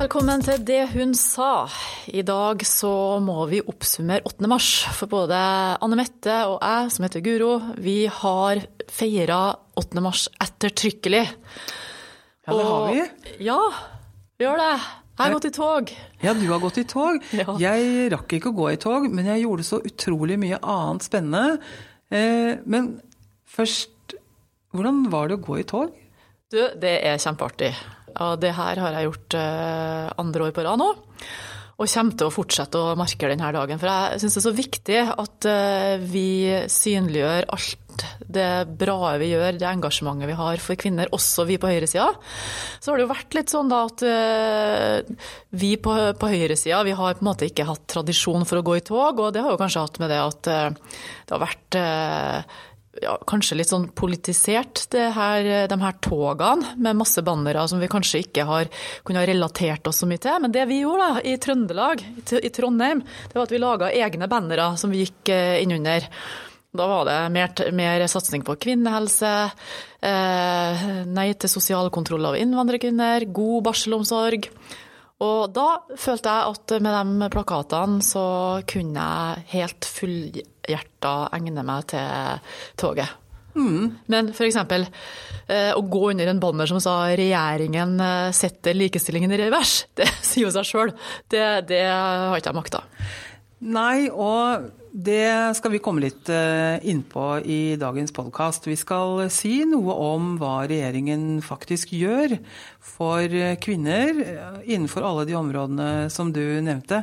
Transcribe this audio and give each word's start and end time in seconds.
Velkommen 0.00 0.40
til 0.40 0.62
Det 0.64 0.78
hun 0.94 1.10
sa. 1.12 1.68
I 2.08 2.22
dag 2.24 2.62
så 2.64 3.18
må 3.20 3.42
vi 3.50 3.58
oppsummere 3.60 4.24
8. 4.24 4.48
mars. 4.48 4.68
For 4.96 5.10
både 5.12 5.36
Anne 5.76 5.98
Mette 5.98 6.38
og 6.48 6.54
jeg, 6.56 6.86
som 6.94 7.04
heter 7.04 7.20
Guro, 7.26 7.50
vi 7.76 8.06
har 8.08 8.62
feira 8.88 9.42
8. 9.76 10.00
mars 10.00 10.22
ettertrykkelig. 10.40 11.20
Ja, 11.28 12.48
det 12.48 12.64
har 12.70 12.88
vi. 12.88 13.04
Ja, 13.44 13.58
vi 14.40 14.48
gjør 14.48 14.64
det. 14.64 14.72
Jeg 14.80 15.20
har 15.20 15.36
gått 15.36 15.50
i 15.50 15.52
tog. 15.58 15.94
Ja, 16.24 16.36
du 16.40 16.46
har 16.48 16.64
gått 16.64 16.80
i 16.80 16.88
tog. 16.88 17.20
Ja. 17.36 17.58
Jeg 17.60 18.08
rakk 18.16 18.38
ikke 18.38 18.54
å 18.54 18.56
gå 18.56 18.72
i 18.72 18.80
tog, 18.80 19.04
men 19.12 19.28
jeg 19.34 19.44
gjorde 19.44 19.68
så 19.68 19.84
utrolig 19.84 20.40
mye 20.40 20.64
annet 20.64 21.10
spennende. 21.10 21.60
Eh, 22.08 22.56
men 22.64 22.94
først, 23.44 24.16
hvordan 24.72 25.10
var 25.12 25.28
det 25.28 25.42
å 25.42 25.44
gå 25.44 25.60
i 25.60 25.68
tog? 25.76 25.92
Du, 26.50 26.62
det 26.80 26.96
er 27.04 27.20
kjempeartig. 27.20 27.74
Og 28.16 28.40
det 28.42 28.54
her 28.56 28.82
har 28.84 28.96
jeg 28.98 29.10
gjort 29.10 29.38
eh, 29.38 30.10
andre 30.20 30.48
år 30.48 30.56
på 30.56 30.66
rad 30.66 30.80
nå. 30.80 30.90
Og 31.80 31.88
kommer 31.88 32.16
til 32.16 32.28
å 32.28 32.32
fortsette 32.34 32.80
å 32.80 32.96
markere 32.98 33.32
denne 33.32 33.52
dagen. 33.56 33.80
For 33.80 33.88
jeg 33.88 34.20
syns 34.20 34.34
det 34.36 34.40
er 34.42 34.48
så 34.48 34.56
viktig 34.56 34.98
at 35.08 35.46
eh, 35.48 35.94
vi 36.02 36.30
synliggjør 36.68 37.48
alt 37.56 37.86
det 38.32 38.48
bra 38.80 39.14
vi 39.20 39.30
gjør, 39.32 39.58
det 39.60 39.66
engasjementet 39.68 40.28
vi 40.30 40.36
har 40.38 40.60
for 40.62 40.78
kvinner, 40.80 41.10
også 41.12 41.44
vi 41.48 41.58
på 41.60 41.68
høyresida. 41.68 42.06
Så 42.80 42.92
har 42.92 43.00
det 43.00 43.04
jo 43.04 43.10
vært 43.10 43.36
litt 43.36 43.52
sånn 43.52 43.72
da 43.72 43.80
at 43.88 44.04
eh, 44.08 45.26
vi 45.60 45.74
på, 45.80 45.96
på 46.20 46.30
høyresida 46.32 46.80
vi 46.86 46.96
har 46.96 47.16
på 47.16 47.24
en 47.24 47.30
måte 47.32 47.48
ikke 47.48 47.68
hatt 47.68 47.84
tradisjon 47.92 48.46
for 48.48 48.60
å 48.60 48.64
gå 48.64 48.78
i 48.78 48.84
tog, 48.86 49.20
og 49.20 49.34
det 49.36 49.44
har 49.44 49.52
jo 49.52 49.60
kanskje 49.60 49.84
hatt 49.84 50.00
med 50.00 50.12
det 50.12 50.20
at 50.22 50.50
det 50.50 51.34
har 51.34 51.42
vært 51.42 51.80
ja, 52.98 53.14
kanskje 53.28 53.60
litt 53.60 53.70
sånn 53.70 53.86
politisert, 53.94 54.82
her, 55.14 55.46
de 55.70 55.78
her 55.78 55.96
togene 56.02 56.74
med 56.82 56.98
masse 56.98 57.22
bannere 57.22 57.62
som 57.70 57.78
vi 57.82 57.90
kanskje 57.90 58.24
ikke 58.24 58.46
har 58.48 58.70
kunnet 59.06 59.28
relatert 59.30 59.86
oss 59.86 60.02
så 60.02 60.08
mye 60.10 60.22
til. 60.22 60.40
Men 60.42 60.54
det 60.54 60.66
vi 60.70 60.80
gjorde 60.82 61.06
da, 61.06 61.22
i 61.22 61.36
Trøndelag, 61.40 62.02
i 62.02 62.40
i 62.40 62.52
Trondheim, 62.54 63.02
det 63.02 63.36
var 63.38 63.46
at 63.46 63.54
vi 63.54 63.62
laga 63.62 63.92
egne 63.94 64.28
bannere 64.30 64.72
som 64.80 64.90
vi 64.90 65.04
gikk 65.04 65.30
eh, 65.34 65.60
innunder. 65.62 66.08
Da 66.70 66.86
var 66.86 67.06
det 67.08 67.16
mer, 67.34 67.50
mer 67.74 68.04
satsing 68.10 68.44
på 68.46 68.54
kvinnehelse, 68.62 69.32
eh, 70.06 70.84
nei 71.10 71.32
til 71.34 71.50
sosial 71.50 71.90
kontroll 71.94 72.28
av 72.30 72.38
innvandrerkvinner, 72.38 73.26
god 73.34 73.66
barselomsorg. 73.70 74.50
Og 75.20 75.50
da 75.52 75.66
følte 76.00 76.32
jeg 76.32 76.52
at 76.54 76.76
med 76.80 76.96
de 76.96 77.30
plakatene 77.32 78.04
så 78.04 78.26
kunne 78.68 79.08
jeg 79.08 79.48
helt 79.54 79.88
fullhjerta 79.98 81.16
egne 81.36 81.64
meg 81.66 81.90
til 81.92 82.46
toget. 82.80 83.20
Men 84.10 84.30
f.eks. 84.30 84.56
Eh, 85.50 85.72
å 85.74 85.82
gå 85.82 86.02
under 86.12 86.30
en 86.30 86.40
banner 86.40 86.68
som 86.70 86.78
sa 86.82 87.10
'regjeringen 87.10 87.96
eh, 88.00 88.30
setter 88.36 88.76
likestillingen 88.78 89.32
i 89.34 89.40
revers', 89.42 89.86
det 89.98 90.06
sier 90.22 90.46
jo 90.46 90.54
seg 90.54 90.68
sjøl. 90.68 90.94
Det, 91.28 91.42
det 91.66 91.82
har 91.90 92.36
ikke 92.38 92.52
jeg 92.52 92.60
makta. 92.60 92.84
Nei, 93.60 94.08
og 94.08 94.70
det 94.90 95.52
skal 95.58 95.74
vi 95.74 95.80
komme 95.84 96.00
litt 96.00 96.30
eh, 96.32 96.80
innpå 96.88 97.24
i 97.44 97.76
dagens 97.76 98.14
podkast. 98.16 98.64
Vi 98.64 98.76
skal 98.80 99.26
si 99.28 99.66
noe 99.68 99.92
om 100.00 100.30
hva 100.40 100.62
regjeringen 100.64 101.42
faktisk 101.44 101.92
gjør 101.92 102.38
for 102.80 103.36
kvinner 103.60 104.22
eh, 104.24 104.56
innenfor 104.64 105.04
alle 105.04 105.26
de 105.28 105.36
områdene 105.36 106.08
som 106.08 106.32
du 106.32 106.40
nevnte. 106.64 107.02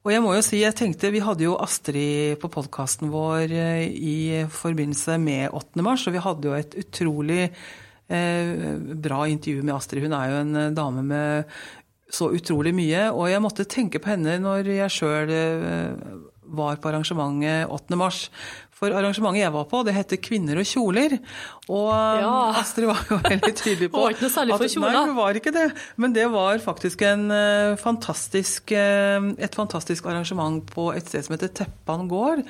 Og 0.00 0.14
jeg 0.14 0.24
må 0.24 0.32
jo 0.32 0.46
si, 0.46 0.62
jeg 0.62 0.78
tenkte, 0.80 1.12
Vi 1.12 1.20
hadde 1.20 1.44
jo 1.44 1.58
Astrid 1.60 2.40
på 2.40 2.48
podkasten 2.56 3.12
vår 3.12 3.52
eh, 3.52 3.84
i 3.92 4.46
forbindelse 4.48 5.20
med 5.20 5.52
8. 5.52 5.84
mars, 5.84 6.08
og 6.08 6.16
vi 6.16 6.24
hadde 6.24 6.48
jo 6.48 6.56
et 6.56 6.78
utrolig 6.86 7.50
eh, 7.52 8.56
bra 8.96 9.26
intervju 9.28 9.60
med 9.60 9.76
Astrid. 9.76 10.08
Hun 10.08 10.16
er 10.16 10.32
jo 10.32 10.40
en 10.40 10.72
dame 10.72 11.04
med 11.04 11.60
så 12.10 12.30
utrolig 12.34 12.72
mye. 12.76 13.08
Og 13.12 13.28
jeg 13.30 13.42
måtte 13.44 13.68
tenke 13.68 14.00
på 14.00 14.14
henne 14.14 14.38
når 14.42 14.70
jeg 14.78 14.94
sjøl 14.94 15.34
var 16.48 16.78
på 16.80 16.88
arrangementet 16.88 17.68
8. 17.68 17.96
mars. 18.00 18.22
For 18.78 18.94
arrangementet 18.94 19.42
jeg 19.42 19.52
var 19.52 19.64
på, 19.66 19.80
det 19.84 19.92
heter 19.96 20.20
Kvinner 20.22 20.60
og 20.60 20.66
kjoler. 20.68 21.16
Og 21.66 21.88
Ja. 21.90 22.34
Astrid 22.60 22.86
var 22.86 23.00
jo 23.10 23.18
veldig 23.24 23.50
tydelig 23.58 23.88
på 23.90 23.98
Hun 23.98 24.04
var 24.06 24.14
ikke 24.14 24.24
noe 24.24 24.34
særlig 24.36 24.58
for 24.60 24.70
kjoler. 24.74 24.94
Nei, 24.94 25.02
hun 25.10 25.16
var 25.18 25.38
ikke 25.40 25.52
det. 25.56 25.64
Men 25.98 26.14
det 26.14 26.26
var 26.32 26.62
faktisk 26.62 27.02
en 27.08 27.24
eh, 27.34 27.72
fantastisk, 27.82 28.70
eh, 28.72 29.28
et 29.44 29.58
fantastisk 29.58 30.06
arrangement 30.06 30.62
på 30.70 30.92
et 30.94 31.10
sted 31.10 31.26
som 31.26 31.34
heter 31.34 31.50
Teppan 31.62 32.06
gård. 32.10 32.44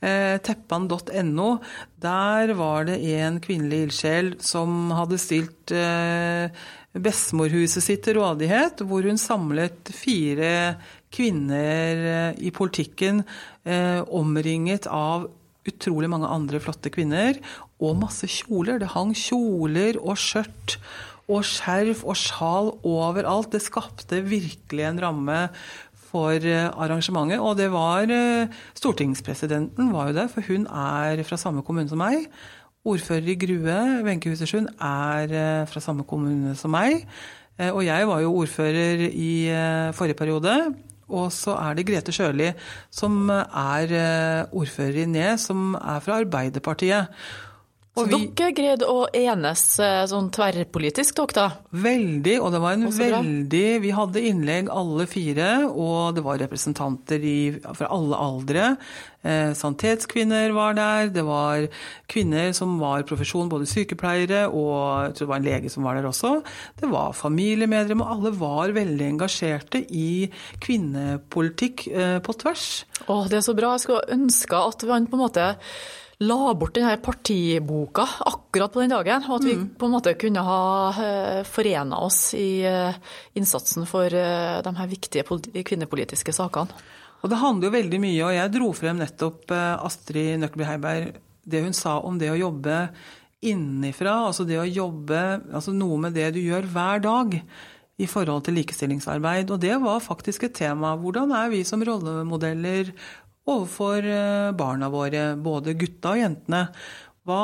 Eh, 0.00 0.38
Teppan.no. 0.44 1.50
Der 2.04 2.54
var 2.56 2.88
det 2.88 2.96
en 3.20 3.38
kvinnelig 3.44 3.84
ildsjel 3.90 4.32
som 4.44 4.88
hadde 4.96 5.20
stilt 5.20 5.76
eh, 5.76 6.48
bestemorhuset 6.94 7.82
sitt 7.82 8.04
til 8.06 8.20
rådighet, 8.20 8.84
hvor 8.86 9.06
hun 9.06 9.18
samlet 9.18 9.90
fire 9.94 10.76
kvinner 11.14 12.04
eh, 12.10 12.42
i 12.46 12.52
politikken, 12.54 13.24
eh, 13.66 14.00
omringet 14.14 14.86
av 14.90 15.28
utrolig 15.64 16.10
mange 16.12 16.28
andre 16.30 16.60
flotte 16.62 16.92
kvinner, 16.94 17.40
og 17.82 17.98
masse 17.98 18.28
kjoler. 18.30 18.78
Det 18.82 18.92
hang 18.94 19.14
kjoler 19.16 19.98
og 20.00 20.18
skjørt 20.20 20.78
og 21.24 21.40
skjerf 21.48 22.02
og 22.04 22.18
sjal 22.20 22.70
overalt. 22.84 23.50
Det 23.54 23.62
skapte 23.64 24.20
virkelig 24.26 24.84
en 24.86 25.00
ramme 25.02 25.38
for 26.10 26.36
eh, 26.36 26.68
arrangementet. 26.68 27.42
Og 27.42 27.56
det 27.58 27.70
var 27.74 28.10
Stortingspresidenten 28.76 29.90
var 29.94 30.12
jo 30.12 30.18
der, 30.20 30.30
for 30.30 30.46
hun 30.46 30.68
er 30.68 31.24
fra 31.26 31.40
samme 31.40 31.64
kommune 31.66 31.90
som 31.90 32.02
meg. 32.04 32.28
Ordfører 32.84 33.28
i 33.32 33.34
Grue, 33.40 33.76
Wenche 34.04 34.28
Husersund, 34.28 34.68
er 34.76 35.30
eh, 35.32 35.66
fra 35.70 35.80
samme 35.80 36.04
kommune 36.04 36.52
som 36.58 36.74
meg. 36.74 37.06
Eh, 37.58 37.70
Og 37.72 37.84
jeg 37.86 38.08
var 38.08 38.20
jo 38.20 38.34
ordfører 38.42 39.06
i 39.08 39.48
eh, 39.48 39.92
forrige 39.96 40.18
periode. 40.18 40.74
Og 41.08 41.32
så 41.32 41.54
er 41.60 41.74
det 41.76 41.86
Grete 41.86 42.12
Sjøli, 42.12 42.50
som 42.90 43.28
er 43.28 43.90
ordfører 44.56 45.02
i 45.02 45.04
Nes, 45.04 45.40
som 45.50 45.74
er 45.76 46.00
fra 46.00 46.20
Arbeiderpartiet. 46.22 47.12
Så 47.94 48.02
Og 48.02 48.08
vi- 48.10 48.26
dere 48.34 48.50
greide 48.50 48.86
å 48.90 49.04
enes 49.14 49.78
eh, 49.78 50.00
sånn 50.10 50.26
tverrpolitisk, 50.34 51.14
dere 51.14 51.34
da? 51.36 51.44
Veldig, 51.70 52.40
og 52.42 52.50
det 52.50 52.60
var 52.60 52.72
en 52.74 52.88
veldig 52.90 53.80
Vi 53.84 53.90
hadde 53.94 54.22
innlegg 54.30 54.68
alle 54.68 55.06
fire, 55.06 55.68
og 55.70 56.16
det 56.16 56.24
var 56.26 56.40
representanter 56.42 57.22
i, 57.22 57.36
fra 57.62 57.86
alle 57.94 58.18
aldre. 58.18 58.76
Eh, 59.22 59.52
Sanitetskvinner 59.54 60.50
var 60.52 60.74
der, 60.74 61.08
det 61.14 61.22
var 61.24 61.68
kvinner 62.10 62.50
som 62.52 62.80
var 62.82 63.06
profesjon, 63.06 63.48
både 63.48 63.70
sykepleiere 63.70 64.48
og 64.50 65.06
jeg 65.06 65.14
tror 65.14 65.24
det 65.24 65.30
var 65.30 65.36
en 65.38 65.48
lege 65.52 65.70
som 65.70 65.86
var 65.86 65.94
der 65.94 66.10
også. 66.10 66.42
Det 66.82 66.90
var 66.90 67.14
familiemedlemmer, 67.14 68.10
alle 68.10 68.34
var 68.36 68.74
veldig 68.74 69.06
engasjerte 69.14 69.86
i 69.88 70.28
kvinnepolitikk 70.66 71.86
eh, 71.94 72.18
på 72.26 72.34
tvers. 72.42 72.66
Å, 73.06 73.22
det 73.30 73.38
er 73.38 73.46
så 73.46 73.54
bra. 73.56 73.76
Jeg 73.78 73.86
skulle 73.86 74.18
ønske 74.18 74.64
at 74.74 74.82
man 74.90 75.06
på 75.06 75.14
en 75.18 75.24
måte 75.28 75.54
la 76.22 76.54
bort 76.54 76.74
denne 76.76 76.96
partiboka 77.02 78.06
akkurat 78.26 78.72
på 78.72 78.82
den 78.84 78.94
dagen, 78.94 79.24
og 79.28 79.40
at 79.40 79.48
vi 79.48 79.56
på 79.78 79.88
en 79.88 79.94
måte 79.96 80.14
kunne 80.18 80.44
ha 80.46 80.60
eh, 80.92 81.40
forena 81.48 81.98
oss 82.06 82.34
i 82.38 82.62
eh, 82.68 82.94
innsatsen 83.38 83.88
for 83.90 84.06
eh, 84.06 84.60
de 84.62 84.74
her 84.78 84.90
viktige 84.90 85.64
kvinnepolitiske 85.66 86.34
sakene. 86.36 86.84
Og 87.24 87.30
det 87.32 87.40
handler 87.40 87.70
jo 87.70 87.76
veldig 87.78 88.00
mye, 88.02 88.22
og 88.26 88.34
jeg 88.36 88.52
dro 88.52 88.70
frem 88.76 88.98
nettopp 89.00 89.52
Astrid 89.56 90.42
Nøkleby 90.42 90.66
Heiberg, 90.68 91.14
det 91.44 91.62
hun 91.64 91.76
sa 91.76 91.96
om 92.04 92.18
det 92.20 92.28
å 92.32 92.36
jobbe 92.36 92.88
innenfra, 93.44 94.26
altså 94.28 94.44
det 94.48 94.58
å 94.60 94.68
jobbe, 94.68 95.22
altså 95.52 95.72
noe 95.76 95.96
med 96.04 96.16
det 96.16 96.34
du 96.36 96.42
gjør 96.42 96.68
hver 96.72 97.00
dag 97.04 97.38
i 98.00 98.06
forhold 98.10 98.44
til 98.46 98.58
likestillingsarbeid. 98.58 99.52
Og 99.54 99.60
det 99.62 99.76
var 99.82 100.02
faktisk 100.02 100.48
et 100.48 100.56
tema. 100.56 100.94
Hvordan 100.98 101.32
er 101.36 101.50
vi 101.52 101.62
som 101.66 101.82
rollemodeller 101.84 102.90
overfor 103.50 104.06
eh, 104.08 104.52
barna 104.56 104.90
våre, 104.92 105.32
både 105.40 105.76
gutta 105.78 106.14
og 106.14 106.22
jentene? 106.22 106.68
Hva, 107.24 107.40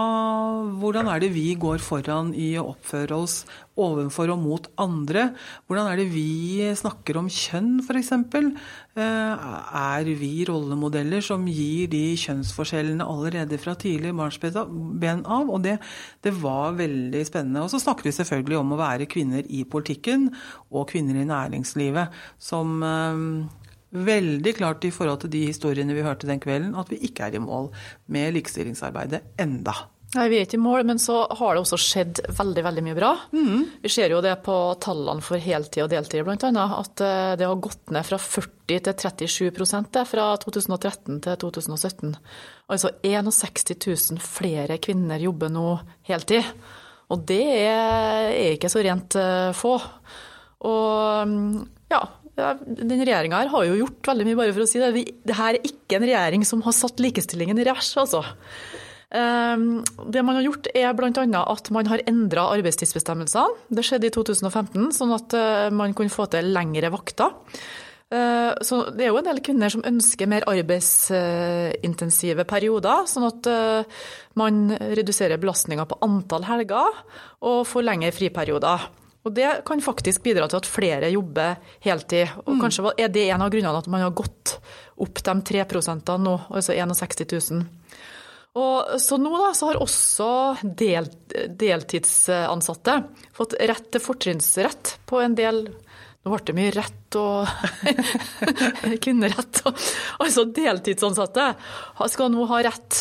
hvordan 0.76 1.06
er 1.08 1.22
det 1.22 1.30
vi 1.32 1.54
går 1.56 1.80
foran 1.80 2.34
i 2.36 2.50
å 2.60 2.66
oppføre 2.74 3.16
oss 3.16 3.36
overfor 3.80 4.28
og 4.34 4.42
mot 4.42 4.66
andre? 4.76 5.30
Hvordan 5.64 5.86
er 5.88 6.02
det 6.02 6.10
vi 6.12 6.66
snakker 6.76 7.16
om 7.16 7.30
kjønn, 7.32 7.78
f.eks.? 7.80 8.10
Er 9.00 10.10
vi 10.20 10.30
rollemodeller 10.44 11.24
som 11.24 11.48
gir 11.48 11.88
de 11.88 12.02
kjønnsforskjellene 12.20 13.06
allerede 13.08 13.56
fra 13.62 13.72
tidlig 13.80 14.12
barnsben 14.20 15.24
av? 15.24 15.48
Og 15.48 15.64
det, 15.64 15.78
det 16.28 16.34
var 16.36 16.76
veldig 16.76 17.24
spennende. 17.24 17.64
Og 17.64 17.72
så 17.72 17.80
snakket 17.80 18.10
vi 18.10 18.16
selvfølgelig 18.18 18.60
om 18.60 18.76
å 18.76 18.82
være 18.82 19.08
kvinner 19.08 19.48
i 19.48 19.64
politikken 19.64 20.28
og 20.68 20.90
kvinner 20.92 21.22
i 21.22 21.28
næringslivet, 21.32 22.20
som 22.36 22.84
eh, 22.84 23.24
veldig 23.90 24.56
klart 24.56 24.84
i 24.86 24.92
forhold 24.94 25.24
til 25.24 25.32
de 25.32 25.46
historiene 25.48 25.94
vi 25.96 26.04
hørte 26.06 26.28
den 26.28 26.42
kvelden, 26.42 26.76
at 26.78 26.90
vi 26.92 27.00
ikke 27.08 27.28
er 27.28 27.38
i 27.38 27.42
mål 27.42 27.70
med 28.12 28.36
likestillingsarbeidet 28.36 29.24
enda. 29.40 29.74
Nei, 30.10 30.24
Vi 30.26 30.38
er 30.40 30.46
ikke 30.46 30.58
i 30.58 30.62
mål, 30.62 30.82
men 30.88 30.98
så 30.98 31.20
har 31.38 31.54
det 31.54 31.60
også 31.62 31.78
skjedd 31.78 32.20
veldig 32.34 32.64
veldig 32.66 32.82
mye 32.82 32.96
bra. 32.98 33.10
Vi 33.30 33.90
ser 33.92 34.10
jo 34.10 34.18
det 34.24 34.32
på 34.42 34.56
tallene 34.82 35.22
for 35.22 35.38
heltid 35.38 35.84
og 35.84 35.92
deltid, 35.92 36.24
bl.a. 36.26 36.64
At 36.80 37.02
eh, 37.06 37.34
det 37.38 37.46
har 37.46 37.60
gått 37.62 37.92
ned 37.94 38.08
fra 38.08 38.18
40 38.18 38.80
til 38.88 39.30
37 39.30 39.86
det, 39.94 40.02
fra 40.10 40.26
2013 40.42 41.20
til 41.26 41.38
2017. 41.44 42.16
Altså 42.74 42.90
61 43.06 43.76
000 43.86 44.18
flere 44.24 44.80
kvinner 44.82 45.22
jobber 45.22 45.52
nå 45.54 45.78
heltid. 46.10 46.42
Og 47.10 47.22
det 47.30 47.44
er, 47.62 48.32
er 48.34 48.56
ikke 48.56 48.70
så 48.70 48.82
rent 48.82 49.14
eh, 49.18 49.50
få. 49.54 49.76
Og 50.66 51.28
mm, 51.30 51.68
Ja, 51.90 52.04
den 52.64 53.02
regjeringa 53.02 53.42
her 53.42 53.50
har 53.52 53.66
jo 53.68 53.80
gjort 53.82 54.12
veldig 54.12 54.28
mye, 54.28 54.38
bare 54.38 54.54
for 54.56 54.64
å 54.64 54.68
si 54.70 54.82
det. 54.82 55.06
Det 55.26 55.38
her 55.38 55.58
er 55.58 55.66
ikke 55.66 55.98
en 55.98 56.06
regjering 56.08 56.46
som 56.48 56.62
har 56.66 56.76
satt 56.76 57.02
likestillingen 57.02 57.60
i 57.60 57.66
revers, 57.68 57.92
altså. 58.00 58.24
Ehm, 59.10 59.82
det 60.06 60.22
man 60.22 60.38
har 60.38 60.46
gjort 60.46 60.68
er 60.70 60.94
bl.a. 60.94 61.42
at 61.42 61.70
man 61.74 61.88
har 61.90 62.02
endra 62.06 62.46
arbeidstidsbestemmelsene. 62.54 63.66
Det 63.74 63.84
skjedde 63.86 64.10
i 64.10 64.14
2015, 64.14 64.90
sånn 64.94 65.14
at 65.16 65.34
eh, 65.36 65.68
man 65.74 65.94
kunne 65.98 66.14
få 66.14 66.28
til 66.30 66.52
lengre 66.54 66.92
vakter. 66.94 67.34
Eh, 68.10 68.52
så 68.66 68.80
det 68.94 69.06
er 69.06 69.12
jo 69.12 69.18
en 69.20 69.28
del 69.28 69.42
kvinner 69.46 69.70
som 69.70 69.84
ønsker 69.86 70.30
mer 70.30 70.46
arbeidsintensive 70.50 72.46
perioder, 72.50 73.06
sånn 73.10 73.26
at 73.28 73.50
eh, 73.50 74.06
man 74.38 74.64
reduserer 74.98 75.42
belastninga 75.42 75.86
på 75.90 76.00
antall 76.06 76.46
helger 76.46 77.02
og 77.46 77.66
får 77.70 77.86
lengre 77.86 78.14
friperioder. 78.14 78.88
Og 79.24 79.34
Det 79.36 79.48
kan 79.68 79.82
faktisk 79.84 80.22
bidra 80.24 80.48
til 80.48 80.60
at 80.62 80.68
flere 80.68 81.10
jobber 81.12 81.58
heltid. 81.84 82.30
Og 82.46 82.54
mm. 82.56 82.62
Kanskje 82.62 82.94
er 82.96 83.12
det 83.12 83.26
en 83.28 83.44
av 83.44 83.52
grunnene 83.52 83.82
at 83.82 83.90
man 83.92 84.06
har 84.06 84.14
gått 84.16 84.56
opp 85.00 85.20
de 85.24 85.34
3% 85.52 86.14
nå, 86.20 86.38
altså 86.48 86.76
61 86.76 87.26
000. 87.52 87.66
Og 88.60 88.96
så 88.98 89.18
nå 89.20 89.30
da, 89.36 89.52
så 89.54 89.68
har 89.68 89.78
også 89.78 90.30
del, 90.64 91.06
deltidsansatte 91.60 92.96
fått 93.36 93.54
rett 93.60 93.92
til 93.94 94.02
fortrinnsrett 94.02 94.96
på 95.06 95.22
en 95.22 95.38
del 95.38 95.68
Nå 96.20 96.34
ble 96.34 96.42
det 96.50 96.52
mye 96.52 96.72
rett 96.74 97.16
og 97.16 97.48
kvinnerett. 99.06 99.62
Altså 100.20 100.42
deltidsansatte 100.52 101.46
skal 102.12 102.28
nå 102.28 102.44
ha 102.50 102.58
rett 102.66 102.98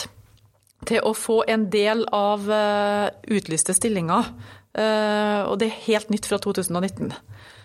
til 0.88 1.04
å 1.04 1.12
få 1.12 1.42
en 1.52 1.66
del 1.68 2.06
av 2.16 2.48
eh, 2.48 3.10
utlyste 3.36 3.76
stillinger. 3.76 4.30
Eh, 4.78 5.42
og 5.50 5.60
det 5.62 5.70
er 5.70 5.86
helt 5.88 6.12
nytt 6.14 6.28
fra 6.30 6.38
2019. 6.42 7.14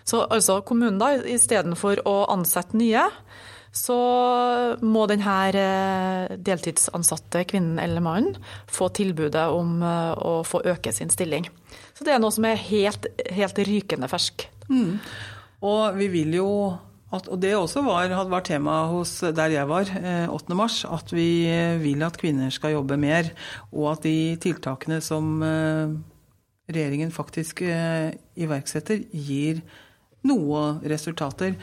Så 0.05 0.23
altså 0.29 0.59
kommunen 0.65 1.01
da, 1.01 1.13
istedenfor 1.17 2.01
å 2.07 2.15
ansette 2.33 2.77
nye, 2.77 3.03
så 3.75 3.97
må 4.85 5.03
denne 5.11 5.35
eh, 5.51 6.33
deltidsansatte 6.39 7.43
kvinnen 7.49 7.79
eller 7.83 8.03
mannen 8.03 8.37
få 8.71 8.87
tilbudet 8.95 9.45
om 9.51 9.81
eh, 9.83 10.11
å 10.15 10.39
få 10.47 10.63
øke 10.71 10.93
sin 10.95 11.11
stilling. 11.11 11.49
Så 11.97 12.07
det 12.07 12.15
er 12.15 12.23
noe 12.23 12.33
som 12.33 12.47
er 12.47 12.61
helt, 12.69 13.09
helt 13.35 13.59
rykende 13.67 14.09
fersk. 14.11 14.47
Mm. 14.69 14.97
Og 15.65 15.99
vi 15.99 16.11
vil 16.13 16.37
jo 16.39 16.49
at, 17.13 17.27
og 17.31 17.37
det 17.39 17.53
også 17.55 17.83
var, 17.85 18.11
vært 18.31 18.49
tema 18.49 18.79
hos 18.91 19.19
der 19.35 19.53
jeg 19.53 19.67
var, 19.69 19.91
8. 19.91 20.31
Eh, 20.31 20.57
mars, 20.57 20.81
at 20.87 21.11
vi 21.15 21.29
vil 21.83 22.03
at 22.07 22.17
kvinner 22.19 22.51
skal 22.55 22.77
jobbe 22.77 22.97
mer. 22.99 23.29
Og 23.75 23.91
at 23.93 24.07
de 24.07 24.35
tiltakene 24.41 25.03
som 25.03 25.35
regjeringen 26.71 27.11
faktisk 27.13 27.61
iverksetter, 27.61 29.03
gir 29.13 29.59
noe 30.25 30.63
resultater. 30.89 31.53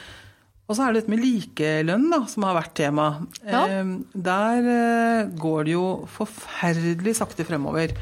Og 0.71 0.77
så 0.79 0.87
er 0.87 0.95
det 0.95 1.03
dette 1.03 1.13
med 1.13 1.21
likelønn 1.21 2.05
da, 2.09 2.21
som 2.31 2.47
har 2.47 2.55
vært 2.57 2.73
tema. 2.79 3.07
Ja. 3.43 3.65
Ehm, 3.67 3.91
der 4.15 4.69
eh, 4.73 5.33
går 5.37 5.67
det 5.67 5.75
jo 5.75 5.87
forferdelig 6.15 7.17
sakte 7.19 7.45
fremover. 7.45 7.93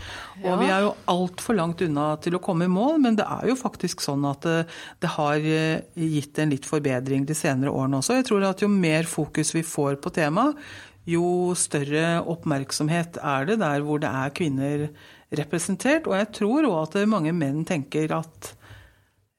Og 0.42 0.46
ja. 0.46 0.58
vi 0.60 0.68
er 0.68 0.84
jo 0.84 0.92
altfor 1.10 1.56
langt 1.58 1.82
unna 1.82 2.12
til 2.22 2.36
å 2.36 2.42
komme 2.44 2.68
i 2.68 2.70
mål, 2.70 3.00
men 3.02 3.18
det 3.18 3.26
er 3.26 3.48
jo 3.50 3.56
faktisk 3.58 4.04
sånn 4.04 4.28
at 4.28 4.46
det, 4.46 4.58
eh, 4.60 4.78
det 5.02 5.12
har 5.16 5.48
eh, 5.56 6.04
gitt 6.14 6.38
en 6.38 6.54
litt 6.54 6.68
forbedring 6.68 7.24
de 7.26 7.34
senere 7.34 7.72
årene 7.74 7.98
også. 7.98 8.20
Jeg 8.20 8.28
tror 8.28 8.46
at 8.52 8.62
jo 8.62 8.70
mer 8.70 9.08
fokus 9.08 9.50
vi 9.56 9.64
får 9.66 9.98
på 10.04 10.14
temaet, 10.20 10.60
jo 11.08 11.56
større 11.58 12.20
oppmerksomhet 12.28 13.16
er 13.24 13.48
det 13.48 13.56
der 13.64 13.82
hvor 13.82 13.98
det 13.98 14.12
er 14.12 14.36
kvinner 14.36 14.90
representert. 15.38 16.08
Og 16.10 16.16
jeg 16.18 16.32
tror 16.40 16.68
òg 16.68 16.80
at 16.82 16.98
mange 17.08 17.34
menn 17.36 17.64
tenker 17.68 18.12
at 18.16 18.54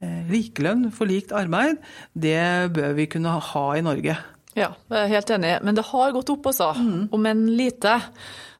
Eh, 0.01 0.21
likelønn 0.33 0.87
for 0.89 1.05
likt 1.05 1.29
arbeid, 1.37 1.77
det 2.17 2.73
bør 2.73 2.95
vi 2.97 3.05
kunne 3.11 3.35
ha 3.37 3.65
i 3.77 3.83
Norge. 3.85 4.15
Ja, 4.57 4.71
jeg 4.89 4.97
er 4.97 5.11
helt 5.11 5.33
enig. 5.35 5.51
Men 5.61 5.77
det 5.77 5.85
har 5.91 6.13
gått 6.15 6.31
opp, 6.33 6.49
altså. 6.49 6.71
Mm. 6.73 7.03
Om 7.13 7.27
enn 7.29 7.43
lite. 7.53 7.99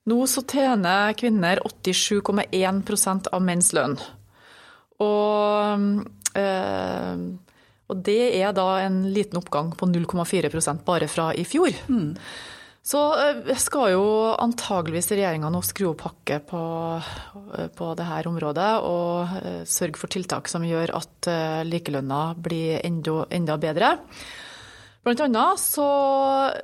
Nå 0.07 0.19
så 0.29 0.43
tjener 0.45 1.15
kvinner 1.17 1.61
87,1 1.65 3.31
av 3.33 3.41
menns 3.41 3.71
lønn. 3.73 3.97
Og, 5.01 6.05
øh, 6.37 7.25
og, 7.89 8.05
det 8.05 8.21
er 8.37 8.53
da 8.53 8.67
en 8.85 9.01
liten 9.13 9.41
oppgang 9.41 9.73
på 9.77 9.89
0,4% 9.89 10.85
bare 10.85 11.09
fra 11.09 11.31
i 11.33 11.45
fjor. 11.45 11.73
Mm. 11.89 12.13
Så 12.81 12.99
eh, 13.13 13.57
skal 13.61 13.91
jo 13.93 14.05
antageligvis 14.41 15.11
regjeringa 15.13 15.51
nå 15.53 15.61
skru 15.65 15.91
opp 15.91 16.05
hakket 16.07 16.47
på, 16.49 16.61
eh, 16.97 17.67
på 17.77 17.89
dette 17.97 18.21
området 18.29 18.69
og 18.87 19.35
eh, 19.37 19.59
sørge 19.69 20.01
for 20.01 20.09
tiltak 20.09 20.49
som 20.49 20.65
gjør 20.65 20.95
at 20.97 21.29
likelønna 21.67 22.21
blir 22.41 22.81
enda, 22.81 23.27
enda 23.29 23.59
bedre. 23.61 23.93
Blant 25.05 25.21
annet 25.25 25.61
så 25.61 25.85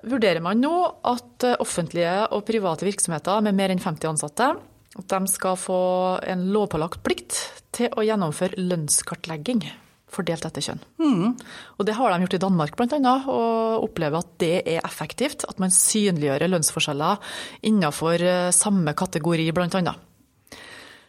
vurderer 0.05 0.41
man 0.45 0.61
nå 0.61 0.73
at 1.09 1.45
offentlige 1.57 2.27
og 2.33 2.45
private 2.45 2.85
virksomheter 2.85 3.41
med 3.45 3.57
mer 3.57 3.73
enn 3.73 3.81
50 3.81 4.11
ansatte 4.11 4.51
de 4.97 5.19
skal 5.29 5.57
få 5.61 5.81
en 6.25 6.47
lovpålagt 6.53 7.03
plikt 7.05 7.37
til 7.77 7.93
å 7.93 8.05
gjennomføre 8.05 8.57
lønnskartlegging 8.57 9.65
fordelt 10.11 10.45
etter 10.47 10.63
kjønn. 10.63 10.81
Mm. 11.01 11.35
Og 11.77 11.85
Det 11.87 11.95
har 11.97 12.13
de 12.13 12.23
gjort 12.23 12.37
i 12.37 12.41
Danmark 12.41 12.75
bl.a., 12.79 13.13
og 13.27 13.87
opplever 13.87 14.23
at 14.23 14.33
det 14.41 14.55
er 14.63 14.85
effektivt. 14.85 15.45
At 15.49 15.59
man 15.59 15.73
synliggjør 15.73 16.47
lønnsforskjeller 16.47 17.21
innenfor 17.67 18.23
eh, 18.23 18.49
samme 18.55 18.95
kategori 18.97 19.49
bl.a. 19.55 19.95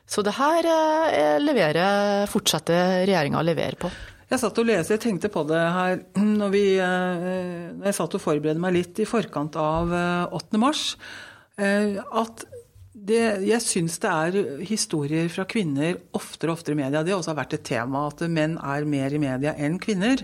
Så 0.08 0.24
det 0.24 0.36
her 0.38 0.70
eh, 0.72 1.38
leverer, 1.42 2.26
fortsetter 2.30 3.04
regjeringa 3.04 3.40
å 3.40 3.46
levere 3.46 3.78
på. 3.80 3.92
Jeg 4.28 4.42
satt 4.42 4.58
og 4.60 4.66
leste, 4.68 4.96
jeg 4.96 5.04
tenkte 5.06 5.30
på 5.32 5.46
det 5.48 5.62
her 5.62 6.02
når, 6.42 6.52
vi, 6.52 6.66
eh, 6.82 7.72
når 7.78 7.90
jeg 7.90 7.98
satt 8.00 8.18
og 8.18 8.24
forberedte 8.24 8.62
meg 8.62 8.76
litt 8.76 9.02
i 9.04 9.08
forkant 9.08 9.56
av 9.62 9.94
8. 10.34 10.60
mars. 10.60 10.90
At 11.58 12.44
det, 13.08 13.22
jeg 13.48 13.64
syns 13.64 13.96
det 14.02 14.10
er 14.12 14.62
historier 14.68 15.30
fra 15.32 15.46
kvinner 15.48 15.96
oftere 16.16 16.52
og 16.52 16.58
oftere 16.58 16.76
i 16.76 16.80
media. 16.82 17.02
Det 17.02 17.14
har 17.14 17.20
også 17.22 17.36
vært 17.38 17.56
et 17.56 17.66
tema 17.66 18.06
at 18.10 18.22
menn 18.30 18.56
er 18.60 18.86
mer 18.88 19.14
i 19.14 19.20
media 19.22 19.54
enn 19.56 19.80
kvinner. 19.82 20.22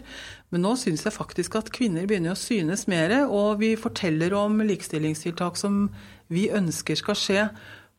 Men 0.55 0.65
nå 0.67 0.75
syns 0.79 1.03
jeg 1.07 1.17
faktisk 1.17 1.57
at 1.59 1.73
kvinner 1.75 2.07
begynner 2.07 2.37
å 2.37 2.39
synes 2.39 2.87
mer, 2.91 3.17
og 3.27 3.59
vi 3.63 3.73
forteller 3.81 4.37
om 4.39 4.61
likestillingstiltak 4.63 5.59
som 5.59 5.89
vi 6.33 6.47
ønsker 6.55 7.01
skal 7.01 7.19
skje 7.19 7.49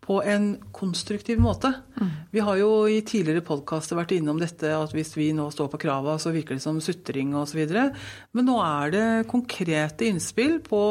på 0.06 0.22
en 0.24 0.54
konstruktiv 0.76 1.42
måte. 1.42 1.74
Vi 2.32 2.44
har 2.44 2.58
jo 2.60 2.70
i 2.92 3.00
tidligere 3.08 3.44
podkaster 3.46 3.96
vært 3.96 4.16
innom 4.18 4.40
dette 4.42 4.72
at 4.76 4.92
hvis 4.96 5.14
vi 5.16 5.30
nå 5.36 5.48
står 5.54 5.70
på 5.72 5.80
krava, 5.86 6.18
så 6.20 6.34
virker 6.36 6.58
det 6.58 6.64
som 6.66 6.82
sutring 6.84 7.36
osv. 7.40 7.62
Men 8.36 8.50
nå 8.50 8.58
er 8.64 8.96
det 8.96 9.06
konkrete 9.32 10.10
innspill 10.10 10.60
på 10.66 10.82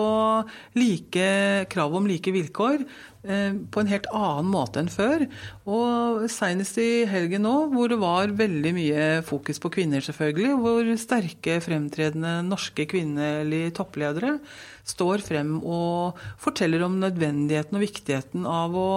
like, 0.78 1.28
krav 1.72 1.98
om 2.00 2.08
like 2.08 2.32
vilkår 2.34 2.86
Eh, 3.24 3.54
på 3.72 3.80
en 3.80 3.88
helt 3.88 4.06
annen 4.12 4.50
måte 4.52 4.82
enn 4.82 4.90
før. 4.92 5.22
Og 5.64 6.26
Senest 6.28 6.76
i 6.80 7.06
helgen 7.08 7.46
nå, 7.46 7.54
hvor 7.72 7.88
det 7.88 7.96
var 8.02 8.34
veldig 8.36 8.72
mye 8.76 9.06
fokus 9.24 9.60
på 9.62 9.70
kvinner, 9.78 10.04
selvfølgelig. 10.04 10.50
Hvor 10.60 10.90
sterke, 11.00 11.56
fremtredende 11.64 12.34
norske 12.44 12.84
kvinnelige 12.90 13.72
toppledere 13.80 14.36
står 14.84 15.24
frem 15.24 15.56
og 15.64 16.20
forteller 16.42 16.84
om 16.84 16.98
nødvendigheten 17.00 17.78
og 17.78 17.86
viktigheten 17.86 18.44
av 18.44 18.76
å 18.76 18.90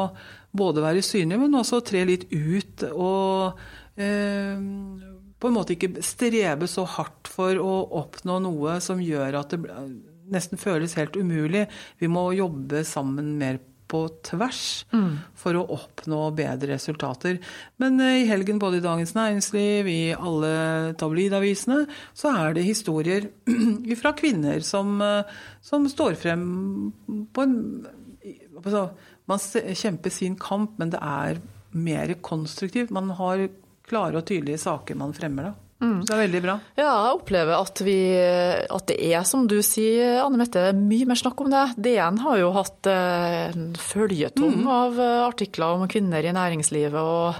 både 0.51 0.84
være 0.84 1.04
synlig, 1.06 1.39
men 1.42 1.60
også 1.60 1.82
tre 1.86 2.04
litt 2.08 2.27
ut 2.32 2.86
og 2.92 3.60
eh, 4.00 4.58
på 5.38 5.50
en 5.50 5.56
måte 5.56 5.75
ikke 5.75 6.01
strebe 6.06 6.70
så 6.70 6.86
hardt 6.98 7.30
for 7.30 7.60
å 7.62 7.74
oppnå 8.00 8.39
noe 8.42 8.77
som 8.84 9.01
gjør 9.04 9.42
at 9.42 9.54
det 9.54 9.62
nesten 10.34 10.60
føles 10.60 10.98
helt 10.98 11.16
umulig. 11.16 11.68
Vi 12.01 12.10
må 12.12 12.30
jobbe 12.36 12.84
sammen 12.88 13.36
mer 13.39 13.60
på 13.88 14.01
tvers 14.25 14.62
mm. 14.92 15.12
for 15.39 15.56
å 15.56 15.63
oppnå 15.77 16.20
bedre 16.36 16.74
resultater. 16.74 17.38
Men 17.82 18.01
eh, 18.04 18.24
i 18.24 18.27
helgen, 18.27 18.60
både 18.60 18.82
i 18.82 18.84
Dagens 18.84 19.13
Næringsliv, 19.16 19.88
i 19.88 20.01
alle 20.16 20.96
tabloidavisene, 21.00 21.86
så 22.18 22.34
er 22.36 22.58
det 22.58 22.68
historier 22.68 23.30
fra 24.01 24.12
kvinner 24.18 24.66
som, 24.68 24.98
eh, 25.04 25.38
som 25.63 25.88
står 25.92 26.20
frem 26.20 26.44
på 27.32 27.48
en 27.48 27.56
altså, 28.60 28.89
Man 29.27 29.39
kjemper 29.39 30.13
sin 30.13 30.38
kamp, 30.39 30.77
men 30.79 30.91
det 30.93 31.00
er 31.03 31.41
mer 31.77 32.13
konstruktivt. 32.24 32.93
Man 32.96 33.12
har 33.17 33.48
klare 33.88 34.19
og 34.19 34.27
tydelige 34.27 34.60
saker 34.62 34.98
man 35.00 35.15
fremmer 35.15 35.50
da. 35.50 35.55
Mm. 35.77 36.00
Så 36.01 36.10
det 36.10 36.15
er 36.15 36.24
veldig 36.24 36.39
bra. 36.41 36.53
Ja, 36.79 36.88
jeg 36.89 37.17
opplever 37.19 37.60
at, 37.60 37.81
vi, 37.86 37.98
at, 38.17 38.86
det 38.89 38.98
er, 39.12 39.25
som 39.29 39.46
du 39.50 39.60
sier, 39.65 40.24
Anne 40.24 40.39
Mette, 40.41 40.63
mye 40.74 41.05
mer 41.10 41.19
snakk 41.19 41.43
om 41.43 41.51
det. 41.53 41.65
DN 41.86 42.22
har 42.24 42.39
jo 42.41 42.53
hatt 42.55 42.89
eh, 42.89 43.51
en 43.51 43.67
føljetong 43.77 44.63
mm. 44.63 44.72
av 44.74 45.01
eh, 45.03 45.19
artikler 45.27 45.77
om 45.77 45.91
kvinner 45.91 46.25
i 46.25 46.34
næringslivet. 46.34 46.98
og 46.98 47.38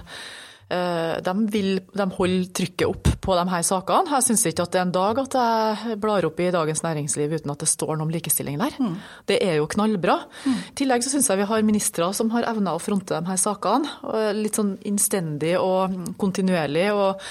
de, 0.68 1.32
vil, 1.48 1.78
de 1.96 2.06
holder 2.12 2.48
trykket 2.52 2.84
opp 2.88 3.08
på 3.24 3.36
de 3.38 3.44
her 3.48 3.62
sakene. 3.64 4.12
Jeg 4.18 4.26
syns 4.26 4.42
ikke 4.50 4.66
at 4.66 4.74
det 4.74 4.80
er 4.80 4.86
en 4.86 4.94
dag 4.94 5.20
at 5.22 5.36
jeg 5.38 6.00
blar 6.02 6.26
opp 6.28 6.42
i 6.44 6.50
Dagens 6.52 6.82
Næringsliv 6.84 7.38
uten 7.38 7.54
at 7.54 7.64
det 7.64 7.70
står 7.70 7.94
noe 7.96 8.04
om 8.04 8.12
likestilling 8.12 8.58
der. 8.60 8.76
Mm. 8.76 8.98
Det 9.28 9.38
er 9.44 9.56
jo 9.58 9.68
knallbra. 9.72 10.18
Mm. 10.44 10.58
I 10.58 10.76
tillegg 10.82 11.06
så 11.06 11.14
syns 11.14 11.30
jeg 11.32 11.40
vi 11.40 11.48
har 11.48 11.64
ministre 11.64 12.10
som 12.16 12.32
har 12.34 12.48
evna 12.50 12.76
å 12.76 12.82
fronte 12.82 13.16
de 13.16 13.32
her 13.32 13.40
sakene. 13.40 13.88
Litt 14.36 14.60
sånn 14.60 14.76
innstendig 14.88 15.56
og 15.60 15.96
kontinuerlig. 16.20 16.90
og 16.92 17.24